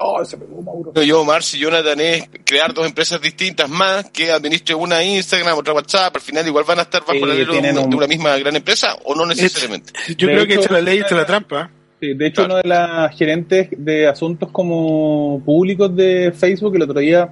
Oh, 0.00 0.24
se 0.24 0.36
pegó 0.36 0.62
Mauro. 0.62 0.92
yo, 1.02 1.24
Marx 1.24 1.54
y 1.54 1.58
Jonathan, 1.58 1.98
es 2.00 2.28
crear 2.44 2.72
dos 2.72 2.86
empresas 2.86 3.20
distintas 3.20 3.68
más 3.68 4.08
que 4.10 4.30
administre 4.30 4.74
una 4.74 5.02
Instagram, 5.02 5.58
otra 5.58 5.74
WhatsApp. 5.74 6.14
Al 6.14 6.22
final 6.22 6.46
igual 6.46 6.64
van 6.66 6.78
a 6.78 6.82
estar 6.82 7.00
bajo 7.04 7.26
la 7.26 7.34
ley 7.34 7.44
de 7.44 7.58
una- 7.58 7.80
un- 7.80 7.90
de 7.90 7.96
una 7.96 8.06
misma 8.06 8.36
gran 8.38 8.54
empresa 8.54 8.96
o 9.04 9.14
no 9.16 9.26
necesariamente. 9.26 9.92
yo 10.16 10.28
de 10.28 10.34
creo 10.34 10.46
que 10.46 10.52
hecho, 10.54 10.62
echa 10.62 10.72
la 10.74 10.80
ley, 10.82 10.98
echa 11.00 11.16
la 11.16 11.26
trampa. 11.26 11.70
Sí, 12.00 12.14
de 12.14 12.26
hecho, 12.28 12.44
Claro. 12.46 12.54
una 12.54 12.62
de 12.62 12.68
las 12.68 13.18
gerentes 13.18 13.68
de 13.76 14.06
asuntos 14.06 14.50
como 14.52 15.42
públicos 15.44 15.94
de 15.96 16.30
Facebook 16.32 16.76
el 16.76 16.82
otro 16.82 17.00
día 17.00 17.28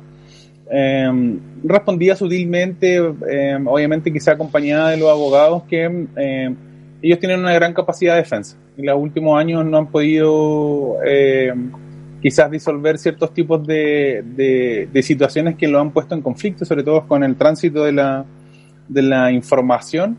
eh, 0.68 1.08
respondía 1.62 2.16
sutilmente, 2.16 2.96
eh, 3.30 3.56
obviamente 3.64 4.12
quizá 4.12 4.32
acompañada 4.32 4.90
de 4.90 4.96
los 4.96 5.08
abogados, 5.08 5.62
que 5.70 5.84
eh, 6.16 6.54
ellos 7.00 7.20
tienen 7.20 7.38
una 7.38 7.52
gran 7.54 7.72
capacidad 7.72 8.14
de 8.14 8.22
defensa. 8.22 8.56
En 8.76 8.86
los 8.86 8.98
últimos 9.00 9.38
años 9.38 9.64
no 9.64 9.78
han 9.78 9.86
podido 9.86 10.96
eh, 11.06 11.52
quizás 12.26 12.50
disolver 12.50 12.98
ciertos 12.98 13.32
tipos 13.32 13.64
de, 13.64 14.20
de, 14.92 15.02
situaciones 15.04 15.54
que 15.54 15.68
lo 15.68 15.78
han 15.78 15.92
puesto 15.92 16.16
en 16.16 16.22
conflicto, 16.22 16.64
sobre 16.64 16.82
todo 16.82 17.06
con 17.06 17.22
el 17.22 17.36
tránsito 17.36 17.84
de 17.84 17.92
la, 17.92 18.24
de 18.88 19.02
la 19.02 19.30
información. 19.30 20.18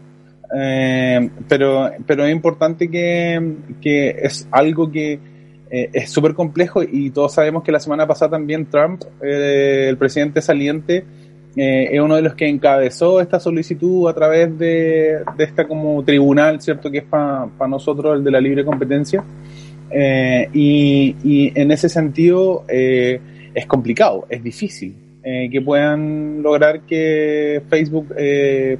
Eh, 0.57 1.29
pero, 1.49 1.91
pero 2.05 2.23
es 2.23 2.31
importante 2.31 2.89
que, 2.89 3.55
que 3.81 4.15
es 4.21 4.47
algo 4.51 4.89
que 4.89 5.19
eh, 5.69 5.89
es 5.91 6.09
súper 6.09 6.33
complejo 6.33 6.81
y 6.81 7.09
todos 7.09 7.33
sabemos 7.33 7.61
que 7.61 7.73
la 7.73 7.81
semana 7.81 8.07
pasada 8.07 8.31
también 8.31 8.67
Trump, 8.67 9.03
eh, 9.21 9.87
el 9.89 9.97
presidente 9.97 10.41
saliente, 10.41 11.03
es 11.57 11.99
uno 11.99 12.15
de 12.15 12.21
los 12.21 12.35
que 12.35 12.47
encabezó 12.47 13.19
esta 13.19 13.37
solicitud 13.37 14.07
a 14.07 14.13
través 14.13 14.57
de, 14.57 15.23
de 15.37 15.43
esta 15.43 15.67
como 15.67 16.01
tribunal, 16.05 16.61
¿cierto? 16.61 16.89
Que 16.89 16.99
es 16.99 17.03
para 17.03 17.49
nosotros 17.67 18.15
el 18.15 18.23
de 18.23 18.31
la 18.31 18.39
libre 18.39 18.63
competencia. 18.63 19.25
Eh, 19.91 20.49
y, 20.53 21.15
y 21.23 21.51
en 21.59 21.71
ese 21.71 21.87
sentido 21.89 22.65
eh, 22.67 23.19
es 23.53 23.65
complicado, 23.65 24.25
es 24.29 24.43
difícil 24.43 24.95
eh, 25.23 25.49
que 25.51 25.61
puedan 25.61 26.41
lograr 26.43 26.81
que 26.81 27.61
Facebook 27.69 28.13
eh, 28.17 28.77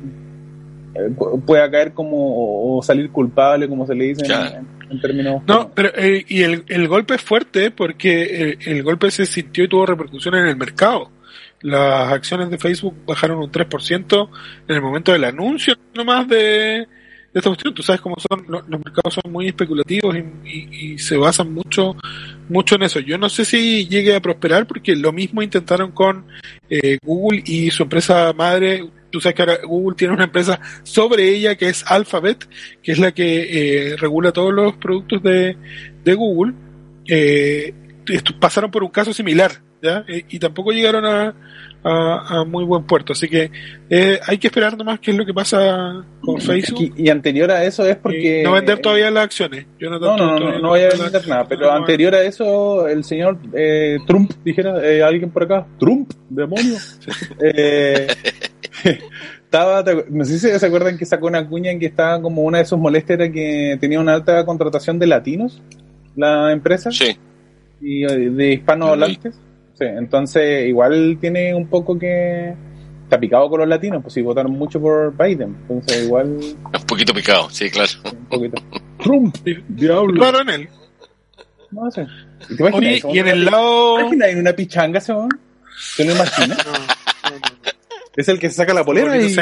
eh, 0.95 1.09
pu- 1.15 1.43
pueda 1.45 1.69
caer 1.71 1.93
como 1.93 2.77
o 2.77 2.81
salir 2.83 3.09
culpable, 3.11 3.67
como 3.67 3.85
se 3.87 3.95
le 3.95 4.05
dice 4.05 4.25
en, 4.25 4.55
en- 4.57 4.77
en 4.91 5.01
términos. 5.01 5.41
No, 5.45 5.69
pero 5.73 5.89
eh, 5.97 6.23
y 6.27 6.43
el, 6.43 6.63
el 6.69 6.87
golpe 6.87 7.15
es 7.15 7.21
fuerte 7.21 7.71
porque 7.71 8.23
el, 8.23 8.57
el 8.65 8.83
golpe 8.83 9.11
se 9.11 9.25
sintió 9.25 9.65
y 9.65 9.67
tuvo 9.67 9.85
repercusión 9.85 10.35
en 10.35 10.47
el 10.47 10.55
mercado. 10.55 11.11
Las 11.61 12.11
acciones 12.13 12.49
de 12.49 12.57
Facebook 12.57 12.95
bajaron 13.05 13.39
un 13.39 13.51
3% 13.51 14.29
en 14.67 14.75
el 14.75 14.81
momento 14.81 15.11
del 15.11 15.23
anuncio 15.25 15.73
nomás 15.95 16.27
de, 16.29 16.87
de 17.33 17.39
esta 17.39 17.49
cuestión. 17.49 17.73
Tú 17.73 17.83
sabes 17.83 18.01
cómo 18.01 18.15
son, 18.19 18.45
lo- 18.47 18.61
los, 18.67 18.79
mercados 18.83 19.13
son 19.21 19.31
muy 19.31 19.47
especulativos 19.47 20.15
y, 20.45 20.97
se 20.97 21.17
basan 21.17 21.53
mucho, 21.53 21.95
mucho 22.49 22.75
en 22.75 22.83
eso. 22.83 22.99
Yo 22.99 23.17
no 23.17 23.29
sé 23.29 23.45
si 23.45 23.87
llegue 23.87 24.15
a 24.15 24.21
prosperar 24.21 24.65
porque 24.67 24.95
lo 24.95 25.11
mismo 25.11 25.41
intentaron 25.41 25.91
con 25.91 26.25
eh, 26.69 26.97
Google 27.03 27.43
y 27.45 27.69
su 27.71 27.83
empresa 27.83 28.33
madre. 28.33 28.89
Tú 29.11 29.21
sabes 29.21 29.35
que 29.35 29.41
ahora 29.41 29.57
Google 29.63 29.95
tiene 29.95 30.13
una 30.13 30.25
empresa 30.25 30.59
sobre 30.83 31.29
ella 31.29 31.55
que 31.55 31.69
es 31.69 31.83
Alphabet, 31.87 32.47
que 32.83 32.91
es 32.91 32.99
la 32.99 33.13
que 33.13 33.91
eh, 33.91 33.95
regula 33.97 34.31
todos 34.31 34.53
los 34.53 34.75
productos 34.75 35.21
de, 35.23 35.55
de 36.03 36.13
Google. 36.13 36.53
Eh, 37.07 37.73
pasaron 38.39 38.71
por 38.71 38.83
un 38.83 38.89
caso 38.89 39.13
similar, 39.13 39.61
¿ya? 39.81 40.03
Y 40.07 40.39
tampoco 40.39 40.71
llegaron 40.71 41.05
a, 41.05 41.33
a, 41.83 42.39
a 42.39 42.43
muy 42.45 42.65
buen 42.65 42.83
puerto. 42.85 43.13
Así 43.13 43.27
que 43.27 43.51
eh, 43.89 44.19
hay 44.27 44.37
que 44.37 44.47
esperar 44.47 44.77
nomás 44.77 44.99
qué 44.99 45.11
es 45.11 45.17
lo 45.17 45.25
que 45.25 45.33
pasa 45.33 46.03
con 46.21 46.39
Facebook. 46.41 46.93
Y, 46.97 47.05
y 47.05 47.09
anterior 47.09 47.49
a 47.51 47.63
eso 47.63 47.85
es 47.85 47.95
porque. 47.97 48.41
No 48.43 48.53
vender 48.53 48.79
todavía 48.79 49.09
las 49.11 49.25
acciones. 49.25 49.65
Yo 49.79 49.89
no, 49.89 49.99
No, 49.99 50.17
no, 50.17 50.39
no, 50.39 50.51
no, 50.51 50.59
no 50.59 50.69
voy 50.69 50.81
a 50.81 50.89
vender 50.89 51.27
nada, 51.27 51.45
pero 51.47 51.71
anterior 51.71 52.13
a 52.15 52.23
eso, 52.23 52.87
el 52.87 53.03
señor 53.03 53.37
eh, 53.53 53.97
Trump, 54.07 54.31
dijera 54.43 54.83
eh, 54.85 55.01
alguien 55.03 55.29
por 55.29 55.43
acá, 55.43 55.65
Trump, 55.79 56.11
demonio. 56.29 56.75
Eh, 57.43 58.07
estaba, 59.43 59.83
no 60.09 60.25
sé 60.25 60.39
si 60.39 60.59
se 60.59 60.65
acuerdan 60.65 60.97
que 60.97 61.05
sacó 61.05 61.27
una 61.27 61.47
cuña 61.47 61.71
en 61.71 61.79
que 61.79 61.85
estaba 61.87 62.21
como 62.21 62.43
una 62.43 62.59
de 62.59 62.65
sus 62.65 62.77
molestias 62.77 63.19
era 63.19 63.31
que 63.31 63.77
tenía 63.79 63.99
una 63.99 64.13
alta 64.13 64.45
contratación 64.45 64.99
de 64.99 65.07
latinos, 65.07 65.61
la 66.15 66.51
empresa, 66.51 66.91
Sí. 66.91 67.17
y 67.81 68.01
de 68.03 68.53
hispanohablantes. 68.53 69.35
Sí, 69.35 69.41
entonces 69.85 70.67
igual 70.67 71.17
tiene 71.21 71.53
un 71.53 71.67
poco 71.67 71.97
que 71.97 72.53
está 73.03 73.19
picado 73.19 73.49
con 73.49 73.59
los 73.59 73.69
latinos, 73.69 74.01
pues 74.01 74.13
si 74.13 74.21
votaron 74.21 74.51
mucho 74.53 74.81
por 74.81 75.15
Biden, 75.17 75.55
entonces 75.69 76.03
igual 76.05 76.27
Un 76.37 76.85
poquito 76.87 77.13
picado, 77.13 77.49
sí, 77.49 77.69
claro. 77.69 77.89
un 78.11 78.25
poquito. 78.25 78.61
Trump, 79.03 79.35
diablo. 79.69 80.13
Claro 80.13 80.41
en 80.41 80.49
él. 80.49 80.69
No 81.71 81.89
sé. 81.91 82.05
¿Y 82.49 82.55
te 82.55 82.63
imaginas 82.63 82.75
Oye, 82.79 82.95
eso? 82.97 83.09
y 83.13 83.19
en 83.19 83.27
el 83.27 83.45
¿Te 83.45 83.51
lado. 83.51 83.99
imaginas 84.01 84.29
en 84.29 84.39
una 84.39 84.53
pichanga 84.53 84.99
ese 84.99 85.13
weón? 85.13 85.29
¿Te 85.97 86.05
lo 86.05 86.11
imaginas? 86.13 86.57
No, 86.65 86.71
no, 86.73 86.79
no. 86.79 87.39
Es 88.15 88.27
el 88.29 88.39
que 88.39 88.49
se 88.49 88.55
saca 88.55 88.73
la 88.73 88.83
polera 88.83 89.15
y... 89.17 89.29
¿sí? 89.29 89.39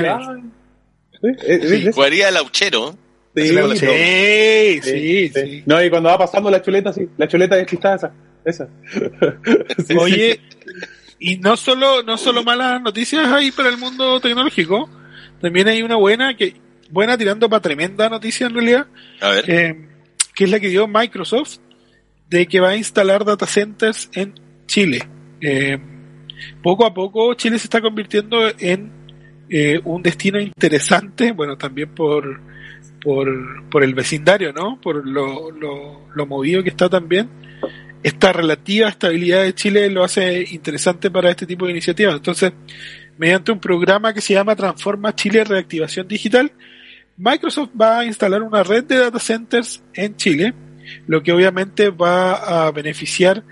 ¿Es- 1.22 1.44
es- 1.64 1.72
es- 1.88 1.96
Jugaría 1.96 2.30
el 2.30 2.38
auchero. 2.38 2.92
sí, 3.36 3.48
Sí, 3.48 3.56
no. 3.56 3.70
sí, 3.76 4.80
sí, 4.82 5.30
sí. 5.34 5.64
No, 5.66 5.82
y 5.84 5.90
cuando 5.90 6.10
va 6.10 6.18
pasando 6.18 6.50
la 6.52 6.62
chuleta, 6.62 6.92
sí. 6.94 7.08
La 7.18 7.28
chuleta 7.28 7.56
despistada 7.56 7.96
esa. 7.96 8.12
Esa. 8.46 8.68
Sí, 9.88 9.96
Oye, 9.98 10.40
y 11.20 11.38
no 11.38 11.58
solo, 11.58 12.04
no 12.04 12.18
solo 12.18 12.44
malas 12.44 12.82
noticias 12.82 13.28
hay 13.32 13.52
para 13.52 13.70
el 13.70 13.78
mundo 13.78 14.20
tecnológico, 14.20 14.90
también 15.42 15.68
hay 15.68 15.82
una 15.82 15.96
buena 15.96 16.36
que, 16.36 16.56
buena 16.90 17.18
tirando 17.18 17.50
para 17.50 17.62
tremenda 17.62 18.10
noticia 18.10 18.48
en 18.48 18.54
realidad, 18.54 18.88
A 19.22 19.30
ver. 19.30 19.50
eh, 19.50 19.88
que 20.34 20.44
es 20.46 20.50
la 20.50 20.60
que 20.60 20.70
dio 20.70 20.88
Microsoft, 20.88 21.58
de 22.30 22.48
que 22.48 22.60
va 22.60 22.70
a 22.70 22.76
instalar 22.76 23.24
data 23.26 23.46
centers 23.46 24.10
en 24.14 24.34
Chile. 24.68 25.08
Eh, 25.42 25.78
poco 26.62 26.86
a 26.86 26.94
poco 26.94 27.34
Chile 27.36 27.60
se 27.60 27.66
está 27.68 27.82
convirtiendo 27.82 28.48
en 28.60 28.92
eh, 29.50 29.80
un 29.84 30.02
destino 30.02 30.40
interesante, 30.40 31.32
bueno, 31.32 31.58
también 31.58 31.94
por, 31.94 32.42
por, 33.02 33.70
por 33.70 33.84
el 33.84 33.94
vecindario, 33.94 34.52
¿no? 34.54 34.80
Por 34.82 35.08
lo, 35.08 35.52
lo, 35.52 36.08
lo 36.14 36.26
movido 36.26 36.64
que 36.64 36.70
está 36.70 36.90
también. 36.90 37.30
Esta 38.06 38.32
relativa 38.32 38.88
estabilidad 38.88 39.42
de 39.42 39.56
Chile 39.56 39.90
lo 39.90 40.04
hace 40.04 40.46
interesante 40.52 41.10
para 41.10 41.32
este 41.32 41.48
tipo 41.48 41.66
de 41.66 41.72
iniciativas. 41.72 42.14
Entonces, 42.14 42.54
mediante 43.18 43.52
un 43.52 43.60
programa 43.60 44.14
que 44.14 44.22
se 44.22 44.36
llama 44.36 44.56
Transforma 44.56 45.16
Chile 45.16 45.44
Reactivación 45.44 46.08
Digital, 46.08 46.52
Microsoft 47.18 47.72
va 47.82 48.02
a 48.02 48.06
instalar 48.06 48.44
una 48.44 48.62
red 48.62 48.84
de 48.84 49.00
data 49.00 49.18
centers 49.18 49.82
en 49.96 50.16
Chile, 50.18 50.54
lo 51.08 51.24
que 51.24 51.32
obviamente 51.32 51.90
va 51.90 52.68
a 52.68 52.72
beneficiar 52.72 53.44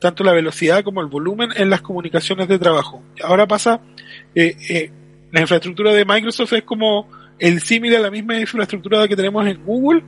tanto 0.00 0.24
la 0.24 0.32
velocidad 0.32 0.82
como 0.82 1.02
el 1.02 1.06
volumen 1.06 1.50
en 1.54 1.70
las 1.70 1.80
comunicaciones 1.80 2.48
de 2.48 2.58
trabajo. 2.58 3.04
Ahora 3.22 3.46
pasa, 3.46 3.80
eh, 4.34 4.56
eh, 4.70 4.90
la 5.30 5.42
infraestructura 5.42 5.92
de 5.92 6.04
Microsoft 6.04 6.54
es 6.54 6.64
como 6.64 7.08
el 7.40 7.60
símil 7.62 7.96
a 7.96 8.00
la 8.00 8.10
misma 8.10 8.38
infraestructura 8.38 9.08
que 9.08 9.16
tenemos 9.16 9.46
en 9.46 9.64
Google, 9.64 10.02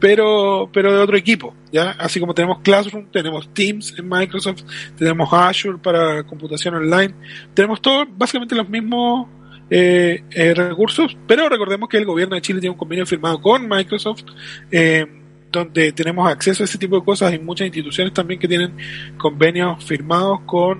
pero, 0.00 0.70
pero 0.72 0.92
de 0.92 0.98
otro 0.98 1.16
equipo, 1.16 1.54
¿ya? 1.70 1.90
Así 1.90 2.18
como 2.18 2.34
tenemos 2.34 2.60
Classroom, 2.60 3.06
tenemos 3.12 3.52
Teams 3.52 3.94
en 3.98 4.08
Microsoft, 4.08 4.62
tenemos 4.96 5.28
Azure 5.32 5.78
para 5.78 6.24
computación 6.24 6.74
online, 6.74 7.14
tenemos 7.52 7.82
todo, 7.82 8.06
básicamente 8.06 8.54
los 8.54 8.68
mismos 8.68 9.28
eh, 9.68 10.24
eh, 10.30 10.54
recursos, 10.54 11.16
pero 11.26 11.48
recordemos 11.48 11.90
que 11.90 11.98
el 11.98 12.06
gobierno 12.06 12.34
de 12.36 12.40
Chile 12.40 12.60
tiene 12.60 12.72
un 12.72 12.78
convenio 12.78 13.04
firmado 13.04 13.40
con 13.40 13.68
Microsoft, 13.68 14.24
eh, 14.70 15.06
donde 15.52 15.92
tenemos 15.92 16.30
acceso 16.30 16.62
a 16.62 16.64
ese 16.64 16.78
tipo 16.78 16.98
de 16.98 17.04
cosas. 17.04 17.32
Hay 17.32 17.38
muchas 17.38 17.66
instituciones 17.66 18.12
también 18.12 18.40
que 18.40 18.48
tienen 18.48 18.76
convenios 19.16 19.84
firmados 19.84 20.40
con, 20.46 20.78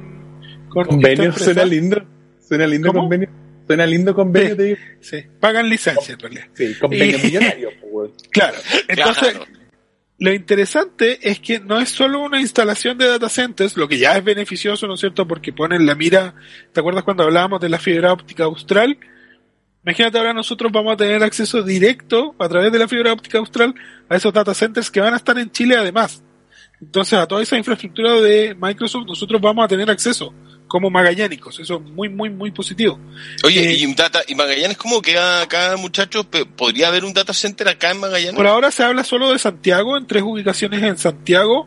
con 0.69 0.85
Convenio, 0.87 1.31
esta 1.31 1.45
suena 1.45 1.65
lindo. 1.65 2.03
Suena 2.39 2.67
lindo 2.67 2.89
¿Cómo? 2.89 3.01
convenio. 3.01 3.29
Suena 3.69 3.87
lindo 3.87 4.15
convenio, 4.15 4.51
Sí. 4.51 4.57
te 4.57 4.63
digo. 4.65 4.79
Sí, 5.01 5.17
pagan 5.39 5.69
licencia 5.69 6.15
en 6.15 6.19
realidad. 6.19 6.47
Sí, 6.55 6.75
convenio 6.81 7.19
Y- 7.19 7.23
millonario, 7.23 7.71
pues. 7.93 8.11
Claro. 8.33 8.57
Entonces, 8.89 9.31
Claro. 9.35 9.47
lo 10.19 10.33
interesante 10.35 11.19
es 11.31 11.39
que 11.39 11.61
no 11.61 11.79
es 11.79 11.91
solo 11.91 12.21
una 12.21 12.41
instalación 12.41 12.99
de 12.99 13.07
data 13.07 13.29
centers, 13.29 13.77
lo 13.77 13.87
que 13.87 13.99
ya 13.99 14.17
es 14.17 14.25
beneficioso, 14.25 14.87
¿no 14.89 14.95
es 14.95 15.01
cierto? 15.01 15.29
Porque 15.29 15.53
ponen 15.53 15.87
la 15.87 15.95
mira, 15.95 16.35
¿te 16.73 16.81
acuerdas 16.81 17.05
cuando 17.05 17.23
hablábamos 17.25 17.61
de 17.61 17.69
la 17.69 17.79
fibra 17.79 18.13
óptica 18.13 18.45
austral? 18.45 18.99
Imagínate 19.85 20.19
ahora 20.19 20.33
nosotros 20.35 20.73
vamos 20.73 20.95
a 20.95 20.97
tener 20.97 21.23
acceso 21.23 21.63
directo 21.63 22.35
a 22.39 22.49
través 22.49 22.73
de 22.73 22.79
la 22.79 22.89
fibra 22.89 23.13
óptica 23.13 23.39
austral 23.39 23.75
a 24.09 24.17
esos 24.17 24.33
data 24.33 24.53
centers 24.53 24.91
que 24.91 25.01
van 25.01 25.15
a 25.15 25.19
estar 25.19 25.39
en 25.39 25.51
Chile 25.51 25.77
además. 25.77 26.23
Entonces 26.81 27.19
a 27.19 27.27
toda 27.27 27.43
esa 27.43 27.57
infraestructura 27.57 28.15
de 28.15 28.55
Microsoft 28.61 29.07
nosotros 29.07 29.41
vamos 29.41 29.65
a 29.65 29.69
tener 29.69 29.89
acceso 29.91 30.35
como 30.69 30.91
magallánicos. 30.91 31.59
Eso 31.59 31.83
es 31.85 31.93
muy, 31.93 32.09
muy, 32.09 32.31
muy 32.31 32.51
positivo. 32.51 32.99
Oye, 33.43 33.71
Eh, 33.71 33.77
y, 33.79 33.87
un 33.87 33.97
data, 33.97 34.21
y 34.29 34.35
Magallanes, 34.35 34.77
¿cómo 34.77 35.03
queda 35.03 35.43
acá, 35.43 35.77
muchachos? 35.77 36.27
¿Podría 36.57 36.89
haber 36.89 37.05
un 37.05 37.13
data 37.13 37.33
center 37.33 37.69
acá 37.69 37.91
en 37.91 37.99
Magallanes? 37.99 38.35
Por 38.35 38.47
ahora 38.47 38.71
se 38.71 38.85
habla 38.85 39.03
solo 39.03 39.33
de 39.33 39.39
Santiago, 39.39 39.97
en 39.97 40.07
tres 40.07 40.23
ubicaciones 40.23 40.83
en 40.83 40.99
Santiago, 40.99 41.67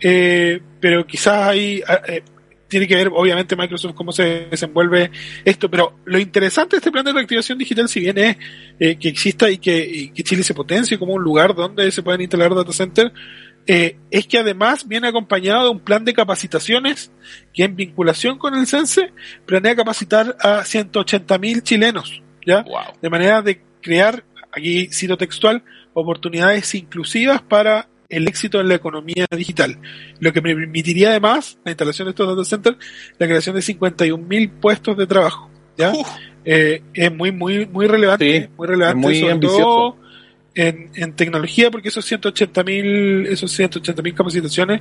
eh, 0.00 0.60
pero 0.80 1.06
quizás 1.06 1.48
ahí 1.48 1.82
ah, 1.86 2.00
eh, 2.06 2.22
tiene 2.68 2.86
que 2.86 2.96
ver, 2.96 3.08
obviamente, 3.14 3.56
Microsoft 3.56 3.94
cómo 3.94 4.12
se 4.12 4.46
desenvuelve 4.50 5.10
esto. 5.44 5.70
Pero 5.70 5.98
lo 6.04 6.18
interesante 6.18 6.76
de 6.76 6.78
este 6.78 6.90
plan 6.90 7.04
de 7.04 7.12
reactivación 7.12 7.58
digital, 7.58 7.88
si 7.88 8.00
bien 8.00 8.18
es 8.18 8.36
eh, 8.78 8.96
que 8.98 9.08
exista 9.08 9.50
y 9.50 9.58
que, 9.58 9.76
y 9.78 10.08
que 10.10 10.22
Chile 10.22 10.42
se 10.42 10.54
potencie 10.54 10.98
como 10.98 11.14
un 11.14 11.22
lugar 11.22 11.54
donde 11.54 11.90
se 11.90 12.02
pueden 12.02 12.22
instalar 12.22 12.54
data 12.54 12.72
centers, 12.72 13.12
eh, 13.66 13.96
es 14.10 14.26
que 14.26 14.38
además 14.38 14.86
viene 14.86 15.08
acompañado 15.08 15.64
de 15.64 15.70
un 15.70 15.80
plan 15.80 16.04
de 16.04 16.14
capacitaciones 16.14 17.10
que 17.52 17.64
en 17.64 17.74
vinculación 17.74 18.38
con 18.38 18.54
el 18.54 18.66
CENSE 18.66 19.12
planea 19.44 19.74
capacitar 19.74 20.36
a 20.40 20.60
180.000 20.60 21.62
chilenos, 21.62 22.22
¿ya? 22.46 22.62
Wow. 22.62 22.94
de 23.02 23.10
manera 23.10 23.42
de 23.42 23.60
crear, 23.82 24.24
aquí 24.52 24.88
cito 24.92 25.16
textual, 25.16 25.64
oportunidades 25.94 26.74
inclusivas 26.74 27.42
para 27.42 27.88
el 28.08 28.28
éxito 28.28 28.60
en 28.60 28.68
la 28.68 28.76
economía 28.76 29.26
digital, 29.30 29.78
lo 30.20 30.32
que 30.32 30.40
me 30.40 30.54
permitiría 30.54 31.10
además 31.10 31.58
la 31.64 31.72
instalación 31.72 32.06
de 32.06 32.10
estos 32.10 32.28
data 32.28 32.44
centers, 32.44 32.76
la 33.18 33.26
creación 33.26 33.56
de 33.56 33.62
51.000 33.62 34.50
puestos 34.60 34.96
de 34.96 35.06
trabajo. 35.06 35.50
¿ya? 35.76 35.92
Eh, 36.44 36.82
es 36.94 37.12
muy, 37.12 37.32
muy, 37.32 37.66
muy 37.66 37.86
relevante, 37.88 38.42
Sí, 38.42 38.48
muy 38.56 38.68
relevante, 38.68 39.00
muy 39.00 39.18
sobre 39.18 39.32
ambicioso. 39.32 39.64
todo 39.64 40.05
en, 40.56 40.88
en 40.94 41.12
tecnología, 41.12 41.70
porque 41.70 41.88
esos 41.88 42.10
180.000 42.10 43.26
esos 43.28 43.56
180.000 43.58 44.14
capacitaciones, 44.14 44.80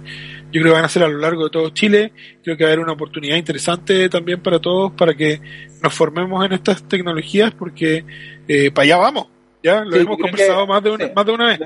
yo 0.51 0.61
creo 0.61 0.65
que 0.65 0.69
van 0.71 0.85
a 0.85 0.89
ser 0.89 1.03
a 1.03 1.07
lo 1.07 1.19
largo 1.19 1.43
de 1.43 1.49
todo 1.51 1.69
Chile. 1.69 2.11
Creo 2.43 2.57
que 2.57 2.63
va 2.63 2.69
a 2.69 2.73
haber 2.73 2.83
una 2.83 2.93
oportunidad 2.93 3.35
interesante 3.35 4.09
también 4.09 4.41
para 4.41 4.59
todos, 4.59 4.93
para 4.93 5.13
que 5.13 5.39
nos 5.83 5.93
formemos 5.93 6.43
en 6.45 6.53
estas 6.53 6.81
tecnologías, 6.87 7.53
porque 7.53 8.03
eh, 8.47 8.71
para 8.71 8.83
allá 8.85 8.97
vamos. 8.97 9.27
Ya 9.61 9.83
lo 9.83 9.91
Sí, 9.97 9.99
hemos 10.03 10.17
conversado 10.17 10.61
que- 10.65 10.71
más 10.71 10.83
de 10.83 10.89
una, 10.91 11.05
sí. 11.05 11.11
más 11.15 11.25
de 11.25 11.31
una 11.31 11.47
vez. 11.47 11.59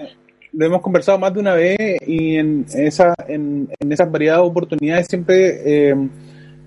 Lo 0.52 0.66
hemos 0.66 0.82
conversado 0.82 1.20
más 1.20 1.32
de 1.34 1.40
una 1.42 1.54
vez 1.54 1.78
y 2.08 2.36
en, 2.38 2.66
esa, 2.74 3.14
en, 3.28 3.70
en 3.80 3.92
esas 3.92 4.12
variadas 4.12 4.42
oportunidades 4.42 5.06
siempre 5.08 5.62
eh, 5.92 5.96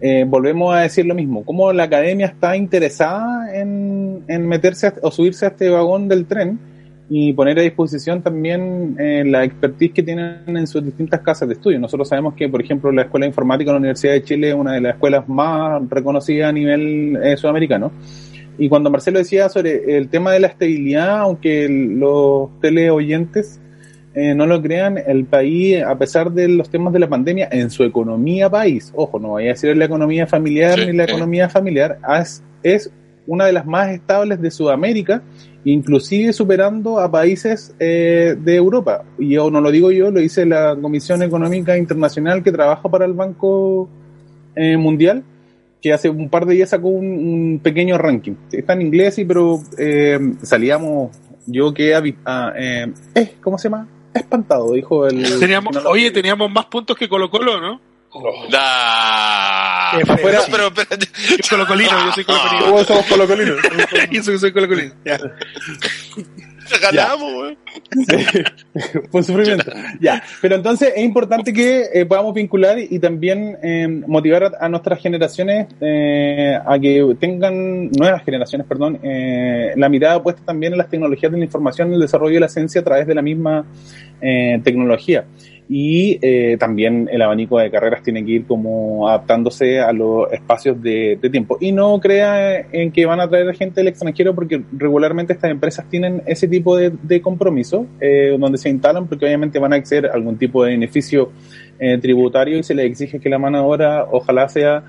eh, 0.00 0.24
volvemos 0.28 0.72
a 0.74 0.80
decir 0.82 1.04
lo 1.06 1.16
mismo. 1.16 1.44
Cómo 1.44 1.72
la 1.72 1.82
academia 1.84 2.26
está 2.26 2.56
interesada 2.56 3.52
en, 3.52 4.22
en 4.28 4.46
meterse 4.46 4.86
a- 4.86 4.94
o 5.02 5.10
subirse 5.10 5.46
a 5.46 5.48
este 5.48 5.68
vagón 5.68 6.06
del 6.06 6.26
tren 6.26 6.60
y 7.14 7.34
poner 7.34 7.58
a 7.58 7.62
disposición 7.62 8.22
también 8.22 8.96
eh, 8.98 9.22
la 9.26 9.44
expertise 9.44 9.92
que 9.92 10.02
tienen 10.02 10.38
en 10.46 10.66
sus 10.66 10.82
distintas 10.82 11.20
casas 11.20 11.46
de 11.46 11.52
estudio. 11.54 11.78
Nosotros 11.78 12.08
sabemos 12.08 12.32
que, 12.32 12.48
por 12.48 12.62
ejemplo, 12.62 12.90
la 12.90 13.02
Escuela 13.02 13.24
de 13.26 13.28
Informática 13.28 13.68
de 13.70 13.74
la 13.74 13.78
Universidad 13.80 14.14
de 14.14 14.22
Chile 14.22 14.48
es 14.48 14.54
una 14.54 14.72
de 14.72 14.80
las 14.80 14.94
escuelas 14.94 15.28
más 15.28 15.82
reconocidas 15.90 16.48
a 16.48 16.52
nivel 16.52 17.18
eh, 17.22 17.36
sudamericano. 17.36 17.92
Y 18.56 18.70
cuando 18.70 18.88
Marcelo 18.90 19.18
decía 19.18 19.50
sobre 19.50 19.98
el 19.98 20.08
tema 20.08 20.32
de 20.32 20.40
la 20.40 20.46
estabilidad, 20.46 21.18
aunque 21.18 21.66
el- 21.66 21.98
los 21.98 22.48
teleoyentes 22.62 23.60
eh, 24.14 24.34
no 24.34 24.46
lo 24.46 24.60
crean, 24.62 24.98
el 25.06 25.24
país, 25.24 25.82
a 25.82 25.96
pesar 25.98 26.32
de 26.32 26.48
los 26.48 26.70
temas 26.70 26.92
de 26.94 26.98
la 26.98 27.08
pandemia, 27.08 27.48
en 27.52 27.68
su 27.70 27.82
economía 27.82 28.48
país, 28.48 28.90
ojo, 28.94 29.18
no 29.18 29.28
voy 29.28 29.44
a 29.44 29.48
decir 29.48 29.76
la 29.76 29.84
economía 29.86 30.26
familiar 30.26 30.78
Sí, 30.78 30.86
ni 30.86 30.92
la 30.96 31.04
economía 31.04 31.48
familiar, 31.48 31.98
es, 32.20 32.42
es 32.62 32.90
una 33.26 33.46
de 33.46 33.52
las 33.52 33.64
más 33.66 33.90
estables 33.90 34.40
de 34.40 34.50
Sudamérica, 34.50 35.22
inclusive 35.64 36.32
superando 36.32 36.98
a 36.98 37.10
países 37.10 37.74
eh, 37.78 38.36
de 38.38 38.56
Europa. 38.56 39.04
Y 39.18 39.30
yo 39.30 39.50
no 39.50 39.60
lo 39.60 39.70
digo 39.70 39.90
yo, 39.90 40.10
lo 40.10 40.20
dice 40.20 40.44
la 40.46 40.76
Comisión 40.80 41.22
Económica 41.22 41.76
Internacional 41.76 42.42
que 42.42 42.52
trabaja 42.52 42.88
para 42.88 43.04
el 43.04 43.12
Banco 43.12 43.88
eh, 44.56 44.76
Mundial, 44.76 45.22
que 45.80 45.92
hace 45.92 46.08
un 46.08 46.28
par 46.28 46.46
de 46.46 46.54
días 46.54 46.70
sacó 46.70 46.88
un, 46.88 47.06
un 47.06 47.60
pequeño 47.62 47.98
ranking. 47.98 48.34
Está 48.50 48.72
en 48.74 48.82
inglés, 48.82 49.14
sí, 49.14 49.24
pero 49.24 49.60
eh, 49.78 50.18
salíamos, 50.42 51.10
yo 51.46 51.72
que, 51.74 51.94
ah, 52.24 52.52
eh, 52.56 52.92
eh, 53.14 53.34
¿cómo 53.42 53.58
se 53.58 53.68
llama? 53.68 53.88
Espantado, 54.14 54.72
dijo 54.72 55.06
el... 55.06 55.38
Teníamos, 55.40 55.76
oye, 55.86 56.10
teníamos 56.10 56.50
más 56.50 56.66
puntos 56.66 56.96
que 56.96 57.08
Colo 57.08 57.30
Colo, 57.30 57.60
¿no? 57.60 57.80
Da. 58.50 59.71
Qué 59.98 60.06
feo. 60.06 60.16
Pero, 60.22 60.40
pero, 60.50 60.66
espérate. 60.76 61.06
Yo 61.28 61.36
soy 61.42 61.48
colocolino, 61.50 62.06
yo 62.06 62.12
soy 62.12 62.24
colocolino. 62.24 62.64
Todos 62.64 62.86
somos 62.86 63.06
colocolinos. 63.06 63.56
yo 64.10 64.22
soy, 64.22 64.38
soy 64.38 64.52
colocolino. 64.52 64.94
Ya. 65.04 65.18
Ganamos, 66.80 67.32
güey. 67.34 67.58
Fue 69.10 69.22
sufrimiento. 69.22 69.70
Ya, 70.00 70.22
pero 70.40 70.56
entonces 70.56 70.92
es 70.94 71.02
importante 71.02 71.52
que 71.52 71.88
eh, 71.92 72.06
podamos 72.06 72.34
vincular 72.34 72.78
y, 72.78 72.88
y 72.90 72.98
también 72.98 73.58
eh, 73.62 73.88
motivar 73.88 74.44
a, 74.44 74.52
a 74.60 74.68
nuestras 74.68 75.00
generaciones 75.00 75.66
eh, 75.80 76.58
a 76.64 76.78
que 76.78 77.16
tengan, 77.20 77.90
nuevas 77.90 78.24
generaciones, 78.24 78.66
perdón, 78.66 78.98
eh, 79.02 79.72
la 79.76 79.88
mirada 79.88 80.22
puesta 80.22 80.42
también 80.44 80.72
en 80.72 80.78
las 80.78 80.88
tecnologías 80.88 81.30
de 81.32 81.38
la 81.38 81.44
información 81.44 81.90
y 81.90 81.94
el 81.94 82.00
desarrollo 82.00 82.34
de 82.34 82.40
la 82.40 82.48
ciencia 82.48 82.80
a 82.80 82.84
través 82.84 83.06
de 83.06 83.14
la 83.14 83.22
misma 83.22 83.64
eh, 84.20 84.60
tecnología. 84.64 85.24
Y 85.74 86.18
eh, 86.20 86.58
también 86.58 87.08
el 87.10 87.22
abanico 87.22 87.58
de 87.58 87.70
carreras 87.70 88.02
tiene 88.02 88.22
que 88.22 88.32
ir 88.32 88.46
como 88.46 89.08
adaptándose 89.08 89.80
a 89.80 89.90
los 89.90 90.30
espacios 90.30 90.82
de, 90.82 91.18
tiempo. 91.32 91.56
Y 91.62 91.72
no 91.72 91.98
crea 91.98 92.66
en 92.70 92.92
que 92.92 93.06
van 93.06 93.20
a 93.20 93.28
traer 93.30 93.54
gente 93.54 93.80
del 93.80 93.88
extranjero 93.88 94.34
porque 94.34 94.62
regularmente 94.76 95.32
estas 95.32 95.50
empresas 95.50 95.88
tienen 95.88 96.22
ese 96.26 96.46
tipo 96.46 96.76
de, 96.76 96.92
de 97.02 97.22
compromiso 97.22 97.86
eh, 98.02 98.36
donde 98.38 98.58
se 98.58 98.68
instalan 98.68 99.06
porque 99.06 99.24
obviamente 99.24 99.58
van 99.58 99.72
a 99.72 99.76
acceder 99.76 100.10
algún 100.12 100.36
tipo 100.36 100.62
de 100.62 100.72
beneficio 100.72 101.30
eh, 101.78 101.96
tributario 101.96 102.58
y 102.58 102.62
se 102.62 102.74
les 102.74 102.84
exige 102.84 103.18
que 103.18 103.30
la 103.30 103.38
mano 103.38 103.56
de 103.56 103.64
obra 103.64 104.06
ojalá 104.10 104.50
sea 104.50 104.84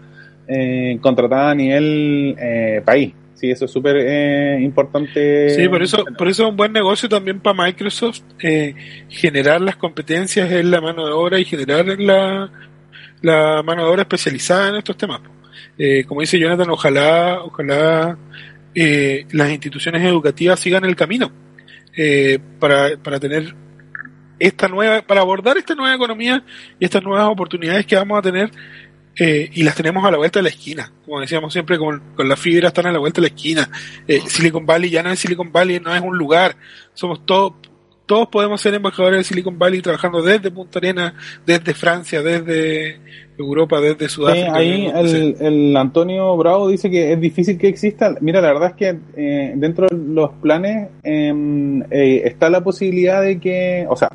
eh, 0.50 0.98
contratada 1.00 1.52
a 1.52 1.56
nivel 1.56 2.36
eh, 2.38 2.82
país. 2.84 3.14
Sí, 3.36 3.52
eso 3.52 3.66
es 3.66 3.72
súper 3.72 3.98
eh, 3.98 4.60
importante. 4.62 5.50
Sí, 5.50 5.68
por 5.68 5.84
eso, 5.84 6.04
por 6.18 6.28
eso 6.28 6.44
es 6.44 6.50
un 6.50 6.56
buen 6.56 6.72
negocio 6.72 7.10
también 7.10 7.40
para 7.40 7.66
Microsoft 7.66 8.22
eh, 8.40 8.74
generar 9.10 9.60
las 9.60 9.76
competencias 9.76 10.52
en 10.52 10.72
la 10.72 10.80
mano 10.80 11.06
de 11.06 11.12
obra 11.12 11.40
y 11.40 11.46
generar 11.46 11.86
la, 12.00 12.50
la 13.22 13.64
mano 13.64 13.86
de 13.86 13.90
obra 13.90 14.02
especializada 14.04 14.70
en 14.70 14.76
estos 14.76 14.96
temas. 14.96 15.22
Eh, 15.78 16.04
como 16.06 16.22
dice 16.22 16.38
Jonathan, 16.38 16.70
ojalá, 16.70 17.42
ojalá 17.44 18.18
eh, 18.76 19.26
las 19.32 19.50
instituciones 19.52 20.04
educativas 20.04 20.60
sigan 20.60 20.86
el 20.86 20.96
camino 20.96 21.32
eh, 21.96 22.40
para, 22.60 22.98
para 22.98 23.20
tener 23.20 23.56
esta 24.40 24.68
nueva, 24.68 25.02
para 25.02 25.22
abordar 25.22 25.58
esta 25.58 25.76
nueva 25.76 25.96
economía 25.96 26.44
y 26.80 26.86
estas 26.86 27.04
nuevas 27.04 27.28
oportunidades 27.28 27.86
que 27.86 27.96
vamos 27.96 28.20
a 28.20 28.22
tener 28.22 28.52
eh, 29.16 29.50
y 29.54 29.64
las 29.64 29.76
tenemos 29.76 30.04
a 30.06 30.12
la 30.12 30.18
vuelta 30.18 30.40
de 30.40 30.44
la 30.44 30.50
esquina. 30.50 30.92
Como 31.06 31.20
decíamos 31.22 31.54
siempre, 31.54 31.78
con, 31.78 32.02
con 32.16 32.28
la 32.28 32.36
fibra 32.36 32.70
están 32.70 32.88
a 32.88 32.92
la 32.92 33.00
vuelta 33.00 33.22
de 33.22 33.30
la 33.30 33.36
esquina. 33.36 33.70
Eh, 34.08 34.22
Silicon 34.26 34.66
Valley 34.66 34.90
ya 34.90 35.04
no 35.04 35.12
es 35.12 35.20
Silicon 35.20 35.52
Valley, 35.52 35.80
no 35.80 35.94
es 35.94 36.02
un 36.02 36.18
lugar. 36.18 36.56
Somos 36.94 37.26
todos, 37.26 37.54
todos 38.06 38.28
podemos 38.30 38.60
ser 38.60 38.74
embajadores 38.74 39.20
de 39.20 39.24
Silicon 39.24 39.58
Valley 39.60 39.82
trabajando 39.82 40.22
desde 40.22 40.50
Punta 40.52 40.80
Arenas, 40.80 41.14
desde 41.46 41.74
Francia, 41.74 42.22
desde 42.22 43.00
Europa, 43.38 43.80
desde 43.80 44.10
Sudáfrica. 44.10 44.56
ahí 44.56 44.90
sea. 44.90 45.00
el, 45.00 45.36
el 45.40 45.78
Antonio 45.78 46.36
Bravo 46.36 46.68
dice 46.68 46.90
que 46.90 47.14
es 47.14 47.22
difícil 47.22 47.58
que 47.58 47.68
exista. 47.68 48.16
Mira, 48.20 48.42
la 48.42 48.54
verdad 48.54 48.70
es 48.72 48.76
que 48.76 49.00
eh, 49.16 49.54
dentro 49.56 49.88
de 49.88 49.98
los 49.98 50.32
planes 50.42 50.90
em, 51.04 51.82
eh, 51.92 52.24
está 52.26 52.50
la 52.50 52.64
posibilidad 52.64 53.22
de 53.22 53.40
que, 53.40 53.86
o 53.90 53.96
sea, 53.96 54.10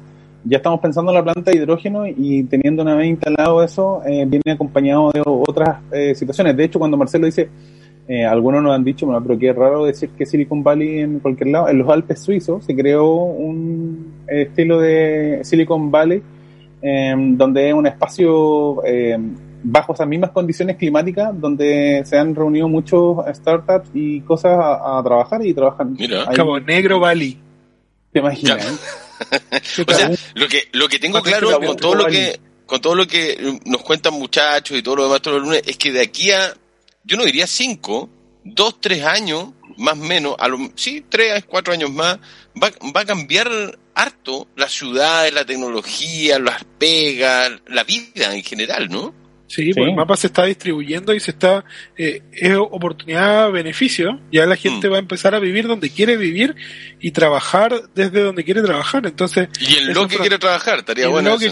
ya 0.48 0.56
estamos 0.58 0.80
pensando 0.80 1.10
en 1.12 1.16
la 1.16 1.24
planta 1.24 1.50
de 1.50 1.58
hidrógeno 1.58 2.06
y 2.06 2.44
teniendo 2.44 2.82
una 2.82 2.94
vez 2.94 3.08
instalado 3.08 3.62
eso, 3.62 4.02
eh, 4.06 4.24
viene 4.26 4.52
acompañado 4.52 5.10
de 5.12 5.22
otras 5.24 5.80
eh, 5.92 6.14
situaciones. 6.14 6.56
De 6.56 6.64
hecho, 6.64 6.78
cuando 6.78 6.96
Marcelo 6.96 7.26
dice, 7.26 7.48
eh, 8.08 8.24
algunos 8.24 8.62
nos 8.62 8.74
han 8.74 8.84
dicho, 8.84 9.04
bueno, 9.04 9.22
pero 9.22 9.38
que 9.38 9.50
es 9.50 9.56
raro 9.56 9.84
decir 9.84 10.08
que 10.16 10.24
Silicon 10.24 10.62
Valley 10.62 11.00
en 11.00 11.18
cualquier 11.18 11.50
lado, 11.50 11.68
en 11.68 11.78
los 11.78 11.88
Alpes 11.90 12.22
suizos 12.22 12.64
se 12.64 12.74
creó 12.74 13.12
un 13.14 14.24
estilo 14.26 14.80
de 14.80 15.40
Silicon 15.42 15.90
Valley 15.90 16.22
eh, 16.80 17.14
donde 17.16 17.68
es 17.68 17.74
un 17.74 17.86
espacio 17.86 18.82
eh, 18.84 19.18
bajo 19.62 19.92
esas 19.92 20.06
mismas 20.06 20.30
condiciones 20.30 20.76
climáticas, 20.76 21.38
donde 21.38 22.02
se 22.06 22.16
han 22.16 22.34
reunido 22.34 22.68
muchos 22.68 23.18
startups 23.34 23.90
y 23.92 24.20
cosas 24.22 24.52
a, 24.52 24.98
a 24.98 25.02
trabajar 25.02 25.44
y 25.44 25.52
trabajan. 25.52 25.92
Mira. 25.92 26.22
ahí. 26.28 26.36
Cabo 26.36 26.58
Negro 26.60 27.00
Valley. 27.00 27.38
¿Te 28.12 28.20
imaginas? 28.20 29.04
O 29.86 29.92
sea, 29.92 30.10
lo 30.34 30.48
que, 30.48 30.68
lo 30.72 30.88
que 30.88 30.98
tengo 30.98 31.22
claro 31.22 31.60
con 31.60 31.76
todo 31.76 31.94
lo 31.94 32.06
que, 32.06 32.40
con 32.66 32.80
todo 32.80 32.94
lo 32.94 33.06
que 33.06 33.58
nos 33.64 33.82
cuentan 33.82 34.14
muchachos 34.14 34.76
y 34.76 34.82
todo 34.82 34.96
lo 34.96 35.04
demás 35.04 35.22
todos 35.22 35.38
los 35.38 35.46
lunes, 35.46 35.62
es 35.66 35.76
que 35.76 35.92
de 35.92 36.02
aquí 36.02 36.30
a, 36.30 36.54
yo 37.04 37.16
no 37.16 37.24
diría 37.24 37.46
cinco, 37.46 38.08
dos, 38.44 38.80
tres 38.80 39.04
años, 39.04 39.48
más 39.76 39.94
o 39.94 40.02
menos, 40.02 40.36
a 40.38 40.48
lo, 40.48 40.58
sí, 40.74 41.04
tres, 41.08 41.44
cuatro 41.46 41.72
años 41.72 41.90
más, 41.90 42.18
va, 42.60 42.70
va 42.94 43.00
a 43.02 43.06
cambiar 43.06 43.48
harto 43.94 44.48
la 44.56 44.68
ciudad, 44.68 45.30
la 45.32 45.44
tecnología, 45.44 46.38
las 46.38 46.64
pegas, 46.78 47.52
la 47.66 47.84
vida 47.84 48.34
en 48.34 48.42
general, 48.42 48.88
¿no? 48.88 49.14
Sí, 49.48 49.64
Sí. 49.64 49.72
pues 49.74 49.88
el 49.88 49.96
mapa 49.96 50.14
se 50.16 50.26
está 50.28 50.44
distribuyendo 50.44 51.14
y 51.14 51.20
se 51.20 51.30
está, 51.32 51.64
eh, 51.96 52.22
es 52.32 52.54
oportunidad 52.56 53.50
beneficio. 53.50 54.20
Ya 54.30 54.44
la 54.46 54.56
gente 54.56 54.88
Mm. 54.88 54.92
va 54.92 54.96
a 54.96 55.00
empezar 55.00 55.34
a 55.34 55.38
vivir 55.40 55.66
donde 55.66 55.90
quiere 55.90 56.16
vivir 56.16 56.54
y 57.00 57.10
trabajar 57.12 57.74
desde 57.94 58.20
donde 58.20 58.44
quiere 58.44 58.62
trabajar. 58.62 59.06
Entonces, 59.06 59.48
Y 59.58 59.76
en 59.78 59.94
lo 59.94 60.06
que 60.06 60.18
quiere 60.18 60.38
trabajar, 60.38 60.78
estaría 60.80 61.08
bueno. 61.08 61.30
lo 61.30 61.36
eso, 61.36 61.46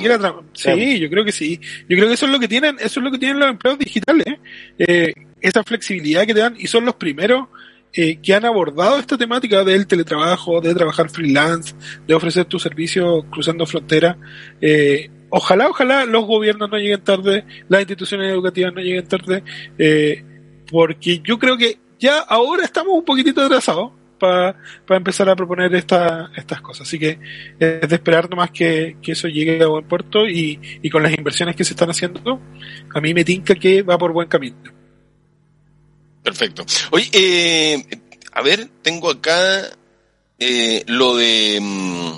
sí, 0.53 0.99
yo 1.01 1.09
creo 1.11 1.25
que 1.25 1.33
sí. 1.33 1.59
Yo 1.89 1.97
creo 1.97 2.07
que 2.09 2.15
eso 2.15 2.27
es 2.27 2.33
lo 2.33 2.39
que 2.39 2.49
tienen, 2.49 2.77
eso 2.81 3.01
es 3.01 3.05
lo 3.05 3.11
que 3.11 3.19
tienen 3.19 3.39
los 3.41 3.49
empleados 3.51 3.79
digitales. 3.79 4.27
¿eh? 4.27 4.39
Eh, 4.79 5.13
esa 5.41 5.65
flexibilidad 5.65 6.27
que 6.27 6.35
te 6.35 6.41
dan 6.41 6.55
y 6.59 6.67
son 6.67 6.85
los 6.85 6.95
primeros 6.97 7.49
eh, 7.95 8.19
que 8.23 8.35
han 8.35 8.45
abordado 8.45 8.99
esta 8.99 9.17
temática 9.17 9.65
del 9.65 9.87
teletrabajo, 9.87 10.61
de 10.61 10.75
trabajar 10.75 11.09
freelance, 11.09 11.75
de 12.07 12.13
ofrecer 12.15 12.45
tu 12.45 12.59
servicio 12.59 13.25
cruzando 13.31 13.65
fronteras. 13.65 14.17
Eh, 14.61 15.09
ojalá, 15.31 15.69
ojalá 15.69 16.05
los 16.05 16.25
gobiernos 16.25 16.71
no 16.71 16.77
lleguen 16.77 17.03
tarde, 17.03 17.45
las 17.69 17.81
instituciones 17.81 18.33
educativas 18.33 18.75
no 18.75 18.81
lleguen 18.81 19.07
tarde, 19.07 19.43
eh, 19.79 20.25
porque 20.71 21.21
yo 21.21 21.39
creo 21.39 21.57
que 21.57 21.79
ya 21.99 22.19
ahora 22.21 22.65
estamos 22.65 22.95
un 22.95 23.05
poquitito 23.05 23.43
atrasados 23.43 23.93
para 24.19 24.57
empezar 24.91 25.29
a 25.29 25.37
proponer 25.37 25.75
esta, 25.75 26.31
estas 26.37 26.61
cosas. 26.61 26.89
Así 26.89 26.99
que 26.99 27.19
es 27.59 27.89
de 27.89 27.95
esperar 27.95 28.31
nomás 28.31 28.51
que, 28.51 28.97
que 29.03 29.13
eso 29.13 29.29
llegue 29.29 29.63
a 29.63 29.67
buen 29.67 29.87
puerto 29.87 30.27
y, 30.27 30.59
y 30.83 30.91
con 30.91 31.03
las 31.03 31.17
inversiones 31.17 31.55
que 31.55 31.65
se 31.65 31.75
están 31.75 31.91
haciendo, 31.91 32.41
a 32.95 33.01
mí 33.01 33.15
me 33.15 33.25
tinca 33.25 33.55
que 33.55 33.83
va 33.83 33.99
por 33.99 34.13
buen 34.13 34.29
camino. 34.29 34.57
Perfecto. 36.23 36.65
Oye, 36.91 37.09
eh, 37.13 37.87
a 38.33 38.43
ver, 38.43 38.69
tengo 38.83 39.11
acá 39.11 39.63
eh, 40.39 40.83
lo 40.87 41.17
de 41.17 41.59
mm, 41.61 42.13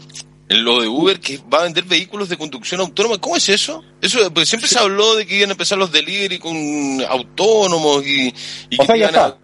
lo 0.49 0.81
de 0.81 0.89
Uber 0.89 1.21
que 1.21 1.39
va 1.53 1.61
a 1.61 1.63
vender 1.65 1.85
vehículos 1.85 2.29
de 2.29 2.37
conducción 2.39 2.81
autónoma. 2.81 3.19
¿Cómo 3.19 3.37
es 3.37 3.49
eso? 3.49 3.85
Eso, 4.01 4.33
pues 4.33 4.49
siempre 4.49 4.69
se 4.69 4.79
habló 4.79 5.15
de 5.15 5.27
que 5.27 5.37
iban 5.37 5.51
a 5.51 5.53
empezar 5.53 5.77
los 5.79 5.93
delivery 5.93 6.39
con 6.39 6.57
autónomos 7.09 8.05
y, 8.07 8.35
y 8.71 8.81
O 8.81 8.85
sea, 8.85 8.95
que 8.95 9.01
ya 9.01 9.09
a- 9.27 9.37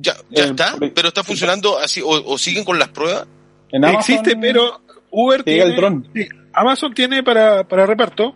ya, 0.00 0.16
ya 0.30 0.44
Eh, 0.44 0.46
está, 0.50 0.76
pero 0.94 1.08
está 1.08 1.24
funcionando 1.24 1.78
así 1.78 2.00
o, 2.00 2.08
o 2.08 2.38
siguen 2.38 2.64
con 2.64 2.78
las 2.78 2.88
pruebas. 2.88 3.26
En 3.72 3.84
Amazon 3.84 4.16
Existe, 4.16 4.36
pero 4.40 4.80
Uber 5.10 5.42
tiene, 5.42 5.62
el 5.62 5.76
dron. 5.76 6.08
sí, 6.14 6.26
Amazon 6.52 6.94
tiene 6.94 7.22
para, 7.22 7.66
para 7.66 7.84
reparto, 7.86 8.34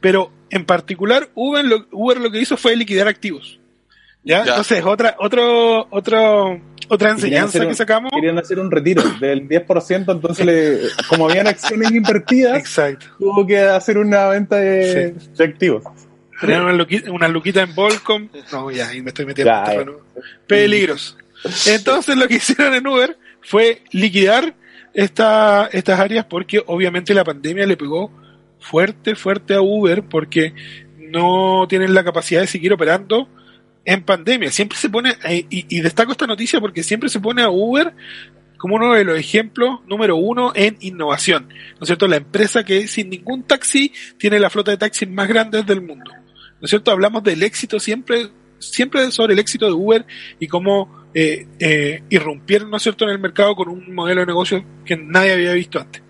pero 0.00 0.30
en 0.50 0.64
particular 0.66 1.30
Uber 1.34 1.64
lo, 1.64 1.86
Uber 1.92 2.18
lo 2.20 2.30
que 2.30 2.40
hizo 2.40 2.56
fue 2.56 2.76
liquidar 2.76 3.08
activos. 3.08 3.58
¿Ya? 4.24 4.44
Ya. 4.44 4.50
Entonces, 4.50 4.84
otra, 4.84 5.16
otro, 5.20 5.86
otro, 5.90 6.60
otra 6.88 7.10
enseñanza 7.10 7.66
que 7.66 7.74
sacamos. 7.74 8.10
Querían 8.14 8.38
hacer 8.38 8.58
un 8.58 8.70
retiro 8.70 9.02
del 9.20 9.48
10%, 9.48 10.12
entonces 10.12 10.44
le, 10.46 10.78
como 11.08 11.28
habían 11.28 11.46
acciones 11.46 11.90
invertidas, 11.90 12.58
Exacto. 12.58 13.06
tuvo 13.18 13.46
que 13.46 13.58
hacer 13.58 13.98
una 13.98 14.28
venta 14.28 14.56
de, 14.56 15.12
de 15.12 15.44
activos. 15.44 15.84
Tenían 16.40 16.62
una 16.62 16.72
luquita, 16.72 17.10
una 17.12 17.28
luquita 17.28 17.62
en 17.62 17.74
Volcom. 17.74 18.28
No, 18.52 18.70
ya, 18.70 18.88
ahí 18.88 19.02
me 19.02 19.08
estoy 19.08 19.26
metiendo 19.26 19.52
Ya, 19.52 19.58
en 19.60 19.64
ya. 19.64 19.72
terreno 19.72 19.98
peligroso. 20.46 21.16
Entonces 21.66 22.16
lo 22.16 22.28
que 22.28 22.34
hicieron 22.36 22.74
en 22.74 22.86
Uber 22.86 23.16
fue 23.42 23.82
liquidar 23.92 24.54
esta, 24.94 25.68
estas 25.72 26.00
áreas 26.00 26.24
porque 26.26 26.62
obviamente 26.66 27.14
la 27.14 27.24
pandemia 27.24 27.66
le 27.66 27.76
pegó 27.76 28.10
fuerte, 28.60 29.14
fuerte 29.14 29.54
a 29.54 29.60
Uber 29.60 30.02
porque 30.02 30.54
no 30.98 31.66
tienen 31.68 31.94
la 31.94 32.04
capacidad 32.04 32.40
de 32.40 32.46
seguir 32.46 32.72
operando 32.72 33.28
en 33.88 34.02
pandemia. 34.02 34.50
Siempre 34.50 34.76
se 34.76 34.90
pone, 34.90 35.16
eh, 35.24 35.46
y, 35.48 35.80
destaco 35.80 36.12
esta 36.12 36.26
noticia 36.26 36.60
porque 36.60 36.82
siempre 36.82 37.08
se 37.08 37.20
pone 37.20 37.40
a 37.40 37.48
Uber 37.48 37.94
como 38.58 38.76
uno 38.76 38.92
de 38.92 39.02
los 39.02 39.18
ejemplos 39.18 39.80
número 39.86 40.16
uno 40.16 40.52
en 40.54 40.76
innovación. 40.80 41.48
¿No 41.48 41.78
es 41.80 41.86
cierto? 41.86 42.06
La 42.06 42.16
empresa 42.16 42.64
que 42.64 42.86
sin 42.86 43.08
ningún 43.08 43.44
taxi 43.44 43.94
tiene 44.18 44.40
la 44.40 44.50
flota 44.50 44.72
de 44.72 44.76
taxis 44.76 45.08
más 45.08 45.26
grande 45.26 45.62
del 45.62 45.80
mundo. 45.80 46.10
¿No 46.12 46.64
es 46.64 46.68
cierto? 46.68 46.90
Hablamos 46.90 47.22
del 47.22 47.42
éxito 47.42 47.80
siempre, 47.80 48.28
siempre 48.58 49.10
sobre 49.10 49.32
el 49.32 49.38
éxito 49.38 49.64
de 49.64 49.72
Uber 49.72 50.04
y 50.38 50.48
cómo 50.48 51.08
eh, 51.14 51.46
eh, 51.58 52.02
irrumpieron, 52.10 52.68
¿no 52.68 52.76
es 52.76 52.82
cierto?, 52.82 53.06
en 53.06 53.12
el 53.12 53.18
mercado 53.18 53.56
con 53.56 53.70
un 53.70 53.94
modelo 53.94 54.20
de 54.20 54.26
negocio 54.26 54.62
que 54.84 54.98
nadie 54.98 55.32
había 55.32 55.54
visto 55.54 55.80
antes. 55.80 56.02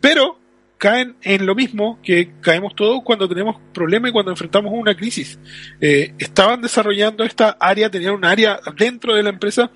Pero 0.00 0.38
caen 0.78 1.16
en 1.22 1.46
lo 1.46 1.54
mismo 1.54 1.98
que 2.02 2.32
caemos 2.40 2.74
todos 2.74 3.00
cuando 3.04 3.28
tenemos 3.28 3.56
problemas 3.72 4.10
y 4.10 4.12
cuando 4.12 4.30
enfrentamos 4.30 4.72
una 4.74 4.94
crisis. 4.94 5.38
Eh, 5.80 6.14
estaban 6.18 6.60
desarrollando 6.60 7.24
esta 7.24 7.56
área, 7.58 7.90
tenían 7.90 8.14
un 8.14 8.24
área 8.24 8.60
dentro 8.76 9.14
de 9.14 9.22
la 9.22 9.30
empresa 9.30 9.70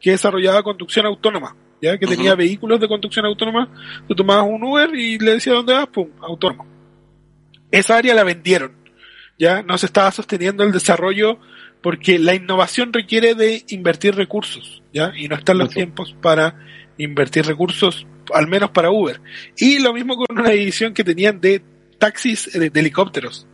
que 0.00 0.12
desarrollaba 0.12 0.62
conducción 0.62 1.06
autónoma, 1.06 1.56
ya 1.80 1.98
que 1.98 2.06
tenía 2.06 2.34
vehículos 2.34 2.80
de 2.80 2.88
conducción 2.88 3.26
autónoma. 3.26 3.68
Tú 4.06 4.14
tomabas 4.14 4.46
un 4.48 4.62
Uber 4.62 4.94
y 4.94 5.18
le 5.18 5.32
decías 5.32 5.56
dónde 5.56 5.74
vas, 5.74 5.88
pum, 5.88 6.08
autónomo. 6.20 6.66
Esa 7.70 7.96
área 7.96 8.14
la 8.14 8.22
vendieron, 8.22 8.72
ya 9.38 9.62
no 9.62 9.76
se 9.78 9.86
estaba 9.86 10.12
sosteniendo 10.12 10.62
el 10.62 10.72
desarrollo 10.72 11.40
porque 11.82 12.18
la 12.18 12.34
innovación 12.34 12.92
requiere 12.92 13.34
de 13.34 13.64
invertir 13.68 14.14
recursos, 14.14 14.82
ya 14.92 15.12
y 15.16 15.28
no 15.28 15.36
están 15.36 15.58
los 15.58 15.66
Mucho. 15.66 15.74
tiempos 15.74 16.16
para 16.22 16.60
invertir 16.96 17.44
recursos, 17.44 18.06
al 18.32 18.46
menos 18.46 18.70
para 18.70 18.90
Uber. 18.90 19.20
Y 19.56 19.78
lo 19.78 19.92
mismo 19.92 20.16
con 20.16 20.38
una 20.38 20.50
división 20.50 20.94
que 20.94 21.04
tenían 21.04 21.40
de 21.40 21.62
taxis 21.98 22.54
eh, 22.54 22.70
de 22.70 22.80
helicópteros. 22.80 23.46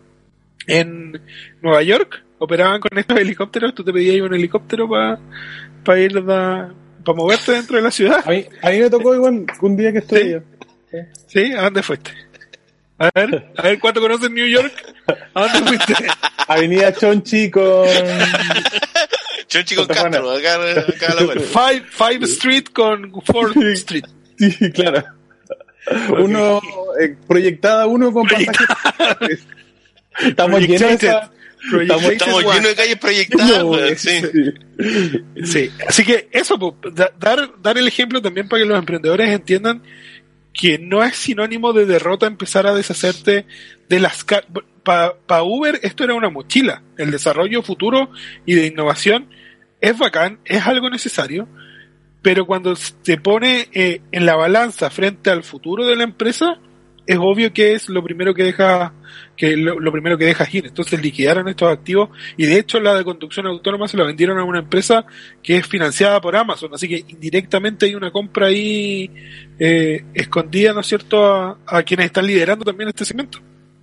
En 0.66 1.20
Nueva 1.62 1.82
York 1.82 2.22
operaban 2.38 2.80
con 2.80 2.96
estos 2.98 3.18
helicópteros, 3.18 3.74
tú 3.74 3.84
te 3.84 3.92
pedías 3.92 4.20
un 4.20 4.34
helicóptero 4.34 4.88
para 4.88 6.00
ir 6.00 6.24
para 6.24 6.74
moverte 7.06 7.52
dentro 7.52 7.76
de 7.76 7.82
la 7.82 7.90
ciudad. 7.90 8.22
A 8.24 8.30
mí, 8.30 8.44
a 8.62 8.70
mí 8.70 8.78
me 8.78 8.90
tocó 8.90 9.14
igual 9.14 9.46
un 9.60 9.76
día 9.76 9.92
que 9.92 9.98
estuve 9.98 10.42
Sí. 10.90 10.98
¿Sí? 11.28 11.52
¿A 11.52 11.62
dónde 11.62 11.82
fuiste? 11.82 12.10
A 12.98 13.10
ver, 13.14 13.52
a 13.56 13.62
ver 13.62 13.78
cuánto 13.78 14.00
conoces 14.00 14.30
New 14.30 14.46
York. 14.46 14.72
¿A 15.34 15.46
dónde 15.46 15.68
fuiste? 15.68 15.94
Avenida 16.48 16.92
Chonchi 16.92 17.50
con... 17.50 17.86
Chonchi 19.46 19.74
con 19.74 19.86
Castro, 19.86 20.30
acá, 20.32 20.54
acá 20.54 21.12
a 21.12 21.14
la 21.14 21.22
vuelta. 21.24 21.44
Five, 21.44 21.84
Five 21.90 22.24
Street 22.26 22.64
con 22.72 23.12
Fourth 23.22 23.56
Street. 23.56 24.04
Sí, 24.40 24.70
claro. 24.74 25.04
Uno, 26.18 26.60
eh, 27.00 27.14
proyectada 27.26 27.86
uno 27.86 28.12
con 28.12 28.26
pasajes. 28.26 29.46
Estamos 30.18 30.60
llenos 30.60 30.98
de 30.98 31.20
Estamos 31.82 32.44
llenos 32.44 32.68
de 32.68 32.74
calles 32.74 32.96
proyectadas, 32.96 33.64
No, 33.64 33.74
sí. 33.96 34.22
Sí, 35.44 35.70
así 35.86 36.04
que 36.04 36.28
eso, 36.32 36.74
dar, 37.18 37.50
dar 37.60 37.78
el 37.78 37.86
ejemplo 37.86 38.22
también 38.22 38.48
para 38.48 38.62
que 38.62 38.68
los 38.68 38.78
emprendedores 38.78 39.28
entiendan 39.28 39.82
que 40.54 40.78
no 40.78 41.04
es 41.04 41.16
sinónimo 41.16 41.72
de 41.72 41.84
derrota 41.84 42.26
empezar 42.26 42.66
a 42.66 42.74
deshacerte 42.74 43.46
de 43.88 44.00
las... 44.00 44.24
Para 44.82 45.42
Uber 45.42 45.78
esto 45.82 46.04
era 46.04 46.14
una 46.14 46.30
mochila, 46.30 46.82
el 46.96 47.10
desarrollo 47.10 47.62
futuro 47.62 48.10
y 48.46 48.54
de 48.54 48.66
innovación 48.66 49.28
es 49.80 49.96
bacán, 49.98 50.40
es 50.44 50.66
algo 50.66 50.90
necesario, 50.90 51.48
pero 52.22 52.46
cuando 52.46 52.74
se 52.76 53.16
pone 53.18 53.68
eh, 53.72 54.00
en 54.12 54.26
la 54.26 54.36
balanza 54.36 54.90
frente 54.90 55.30
al 55.30 55.42
futuro 55.44 55.86
de 55.86 55.96
la 55.96 56.04
empresa, 56.04 56.58
es 57.06 57.16
obvio 57.18 57.52
que 57.52 57.72
es 57.72 57.88
lo 57.88 58.04
primero 58.04 58.34
que 58.34 58.44
deja 58.44 58.92
que 59.36 59.56
lo, 59.56 59.80
lo 59.80 59.90
primero 59.90 60.16
que 60.18 60.26
deja 60.26 60.46
ir. 60.52 60.66
Entonces 60.66 61.02
liquidaron 61.02 61.48
estos 61.48 61.72
activos 61.72 62.10
y 62.36 62.44
de 62.46 62.58
hecho 62.58 62.78
la 62.78 62.94
de 62.94 63.02
conducción 63.04 63.46
autónoma 63.46 63.88
se 63.88 63.96
la 63.96 64.04
vendieron 64.04 64.38
a 64.38 64.44
una 64.44 64.58
empresa 64.60 65.06
que 65.42 65.56
es 65.56 65.66
financiada 65.66 66.20
por 66.20 66.36
Amazon, 66.36 66.70
así 66.74 66.86
que 66.86 67.04
indirectamente 67.08 67.86
hay 67.86 67.94
una 67.94 68.10
compra 68.12 68.46
ahí 68.48 69.10
eh, 69.58 70.04
escondida, 70.14 70.72
¿no 70.74 70.80
es 70.80 70.86
cierto?, 70.86 71.24
a, 71.24 71.58
a 71.66 71.82
quienes 71.82 72.06
están 72.06 72.26
liderando 72.26 72.64
también 72.64 72.88
este 72.90 73.04
segmento. 73.06 73.38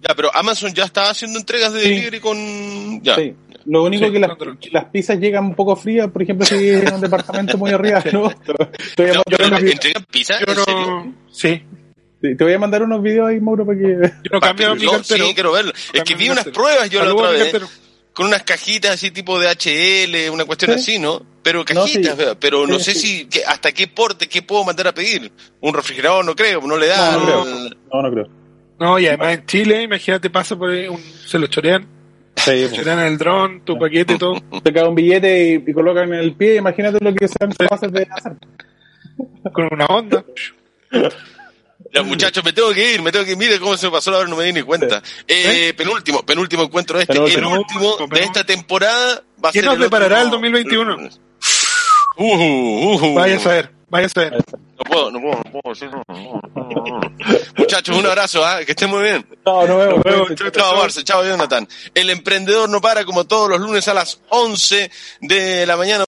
Ya, 0.08 0.14
pero 0.16 0.30
Amazon 0.34 0.74
ya 0.76 0.84
estaba 0.86 1.10
haciendo 1.10 1.40
entregas 1.40 1.74
de 1.74 1.80
Sí. 1.82 1.90
delivery 1.90 2.20
con... 2.20 3.02
Ya. 3.02 3.16
Sí. 3.16 3.34
Lo 3.70 3.84
único 3.84 4.06
Sí, 4.08 4.14
que 4.14 4.20
las, 4.72 4.86
pizzas 4.86 5.20
llegan 5.20 5.46
un 5.46 5.56
poco 5.56 5.76
frías, 5.76 6.10
por 6.10 6.22
ejemplo, 6.24 6.46
si 6.46 6.56
es 6.70 6.84
en 6.88 6.94
un 6.94 7.02
departamento 7.02 7.58
muy 7.58 7.72
arriba, 7.72 8.02
¿no? 8.14 8.30
Te 8.96 9.04
voy 9.04 9.12
a 9.12 9.14
No, 9.16 10.56
no, 10.56 11.14
sí, 11.32 11.62
sí, 12.22 12.36
te 12.36 12.44
voy 12.44 12.54
a 12.54 12.60
mandar 12.60 12.84
unos 12.84 13.02
videos 13.02 13.28
ahí, 13.30 13.40
Mauro, 13.42 13.66
para 13.66 13.78
que... 13.78 13.84
yo 14.24 14.30
no 14.32 14.40
cambio 14.40 14.76
mi 14.76 14.86
No, 14.86 14.92
cartero. 14.94 15.26
Sí, 15.28 15.34
quiero 15.34 15.52
verlo. 15.52 15.74
Es 15.94 16.04
que 16.04 16.16
vi 16.16 16.26
unas 16.30 16.46
cartero. 16.46 16.54
pruebas 16.64 16.90
yo 16.90 17.04
la 17.04 17.14
otra 17.14 17.30
vez, 17.32 17.56
con 18.14 18.28
unas 18.28 18.44
cajitas 18.44 18.92
así 18.92 19.12
tipo 19.12 19.38
de 19.40 19.48
HL, 19.50 20.32
una 20.32 20.46
cuestión 20.46 20.72
Sí. 20.74 20.80
así, 20.80 21.00
¿no? 21.00 21.22
Pero 21.44 21.60
No, 21.60 21.66
cajitas, 21.66 22.14
sí. 22.14 22.18
¿verdad? 22.18 22.38
pero 22.40 22.66
no 22.68 22.80
Sí, 22.80 22.86
sé 22.86 22.94
sí. 22.96 23.00
si, 23.20 23.26
que- 23.26 23.44
hasta 23.46 23.72
qué 23.74 23.88
porte, 23.88 24.28
qué 24.28 24.42
puedo 24.42 24.64
mandar 24.64 24.88
a 24.88 24.94
pedir. 24.94 25.32
Un 25.62 25.74
refrigerador 25.74 26.26
no 26.26 26.36
creo, 26.36 26.62
no 26.62 26.78
le 26.78 26.88
da. 26.88 27.12
No, 27.12 27.20
no 27.20 27.26
creo. 27.26 27.46
No, 27.94 28.02
no 28.02 28.12
creo. 28.12 28.28
No, 28.80 29.00
y 29.00 29.08
además 29.08 29.34
en 29.34 29.46
Chile, 29.46 29.82
imagínate, 29.84 30.30
pasa 30.30 30.56
por 30.56 30.70
ahí, 30.72 30.88
un, 30.88 31.00
se 31.26 31.38
lo 31.40 31.48
chorean, 31.48 31.86
Sí, 32.38 32.68
chorean 32.74 33.00
el 33.00 33.18
dron, 33.18 33.62
tu 33.66 33.78
paquete 33.78 34.14
y 34.14 34.18
todo, 34.18 34.40
te 34.64 34.72
cae 34.72 34.88
un 34.88 34.96
billete 34.96 35.64
y, 35.66 35.70
y 35.70 35.74
colocan 35.74 36.14
en 36.14 36.20
el 36.20 36.34
pie, 36.36 36.56
imagínate 36.58 36.98
lo 37.04 37.14
que 37.14 37.28
sean 37.28 37.52
capaces 37.52 37.92
de 37.92 38.08
hacer. 38.10 38.34
con 39.54 39.68
una 39.72 39.86
onda. 39.88 40.24
Ya, 41.94 42.04
muchachos, 42.04 42.44
me 42.44 42.54
tengo 42.54 42.72
que 42.74 42.94
ir, 42.96 43.02
me 43.02 43.12
tengo 43.12 43.26
que 43.26 43.32
ir. 43.32 43.38
Mire 43.38 43.60
cómo 43.60 43.76
se 43.78 43.88
me 43.88 43.92
pasó 43.94 44.12
la 44.12 44.18
hora, 44.20 44.28
no 44.30 44.36
me 44.36 44.44
di 44.46 44.54
ni 44.54 44.62
cuenta. 44.62 45.02
Eh, 45.28 45.74
penúltimo, 45.76 46.24
penúltimo 46.26 46.64
encuentro 46.64 46.98
de 46.98 47.04
este. 47.04 47.14
Penúltimo. 47.16 47.54
El 47.54 47.60
último 47.60 47.98
de 48.08 48.20
esta 48.24 48.44
temporada 48.44 49.24
va 49.44 49.50
a 49.50 49.52
¿Qué 49.52 49.60
ser. 49.60 49.66
nos 49.66 49.76
el 49.76 49.82
deparará 49.82 50.18
otro- 50.18 50.26
el 50.26 50.32
2021? 50.32 50.96
Uh, 52.18 52.24
uh, 52.36 53.06
uh. 53.06 53.14
Vaya 53.14 53.38
a 53.38 53.40
saber, 53.40 53.72
a. 53.92 54.30
No 54.30 54.84
puedo, 54.84 55.12
no 55.12 55.22
puedo, 55.22 55.42
no 55.44 55.62
puedo. 55.62 55.76
sí, 55.76 55.86
no, 55.86 56.04
no, 56.08 56.42
no, 56.56 57.00
no. 57.00 57.00
Muchachos, 57.58 57.98
un 57.98 58.06
abrazo, 58.06 58.46
¿ah? 58.46 58.60
que 58.66 58.74
estén 58.74 58.90
muy 58.90 59.02
bien. 59.02 59.26
Chao, 59.44 59.66
nos 59.66 59.78
vemos. 59.78 59.96
Nos 59.96 60.04
vemos, 60.04 60.28
cuídense. 60.28 60.52
chao, 60.52 60.52
Chao, 60.52 60.78
Marce, 60.78 61.04
chao, 61.04 61.24
Jonathan. 61.24 61.68
El 61.94 62.10
emprendedor 62.10 62.70
no 62.70 62.82
para 62.82 63.06
como 63.06 63.26
todos 63.26 63.50
los 63.50 63.60
lunes 63.60 63.88
a 63.88 63.94
las 63.94 64.20
11 64.30 64.92
de 65.22 65.66
la 65.66 65.78
mañana. 65.78 66.06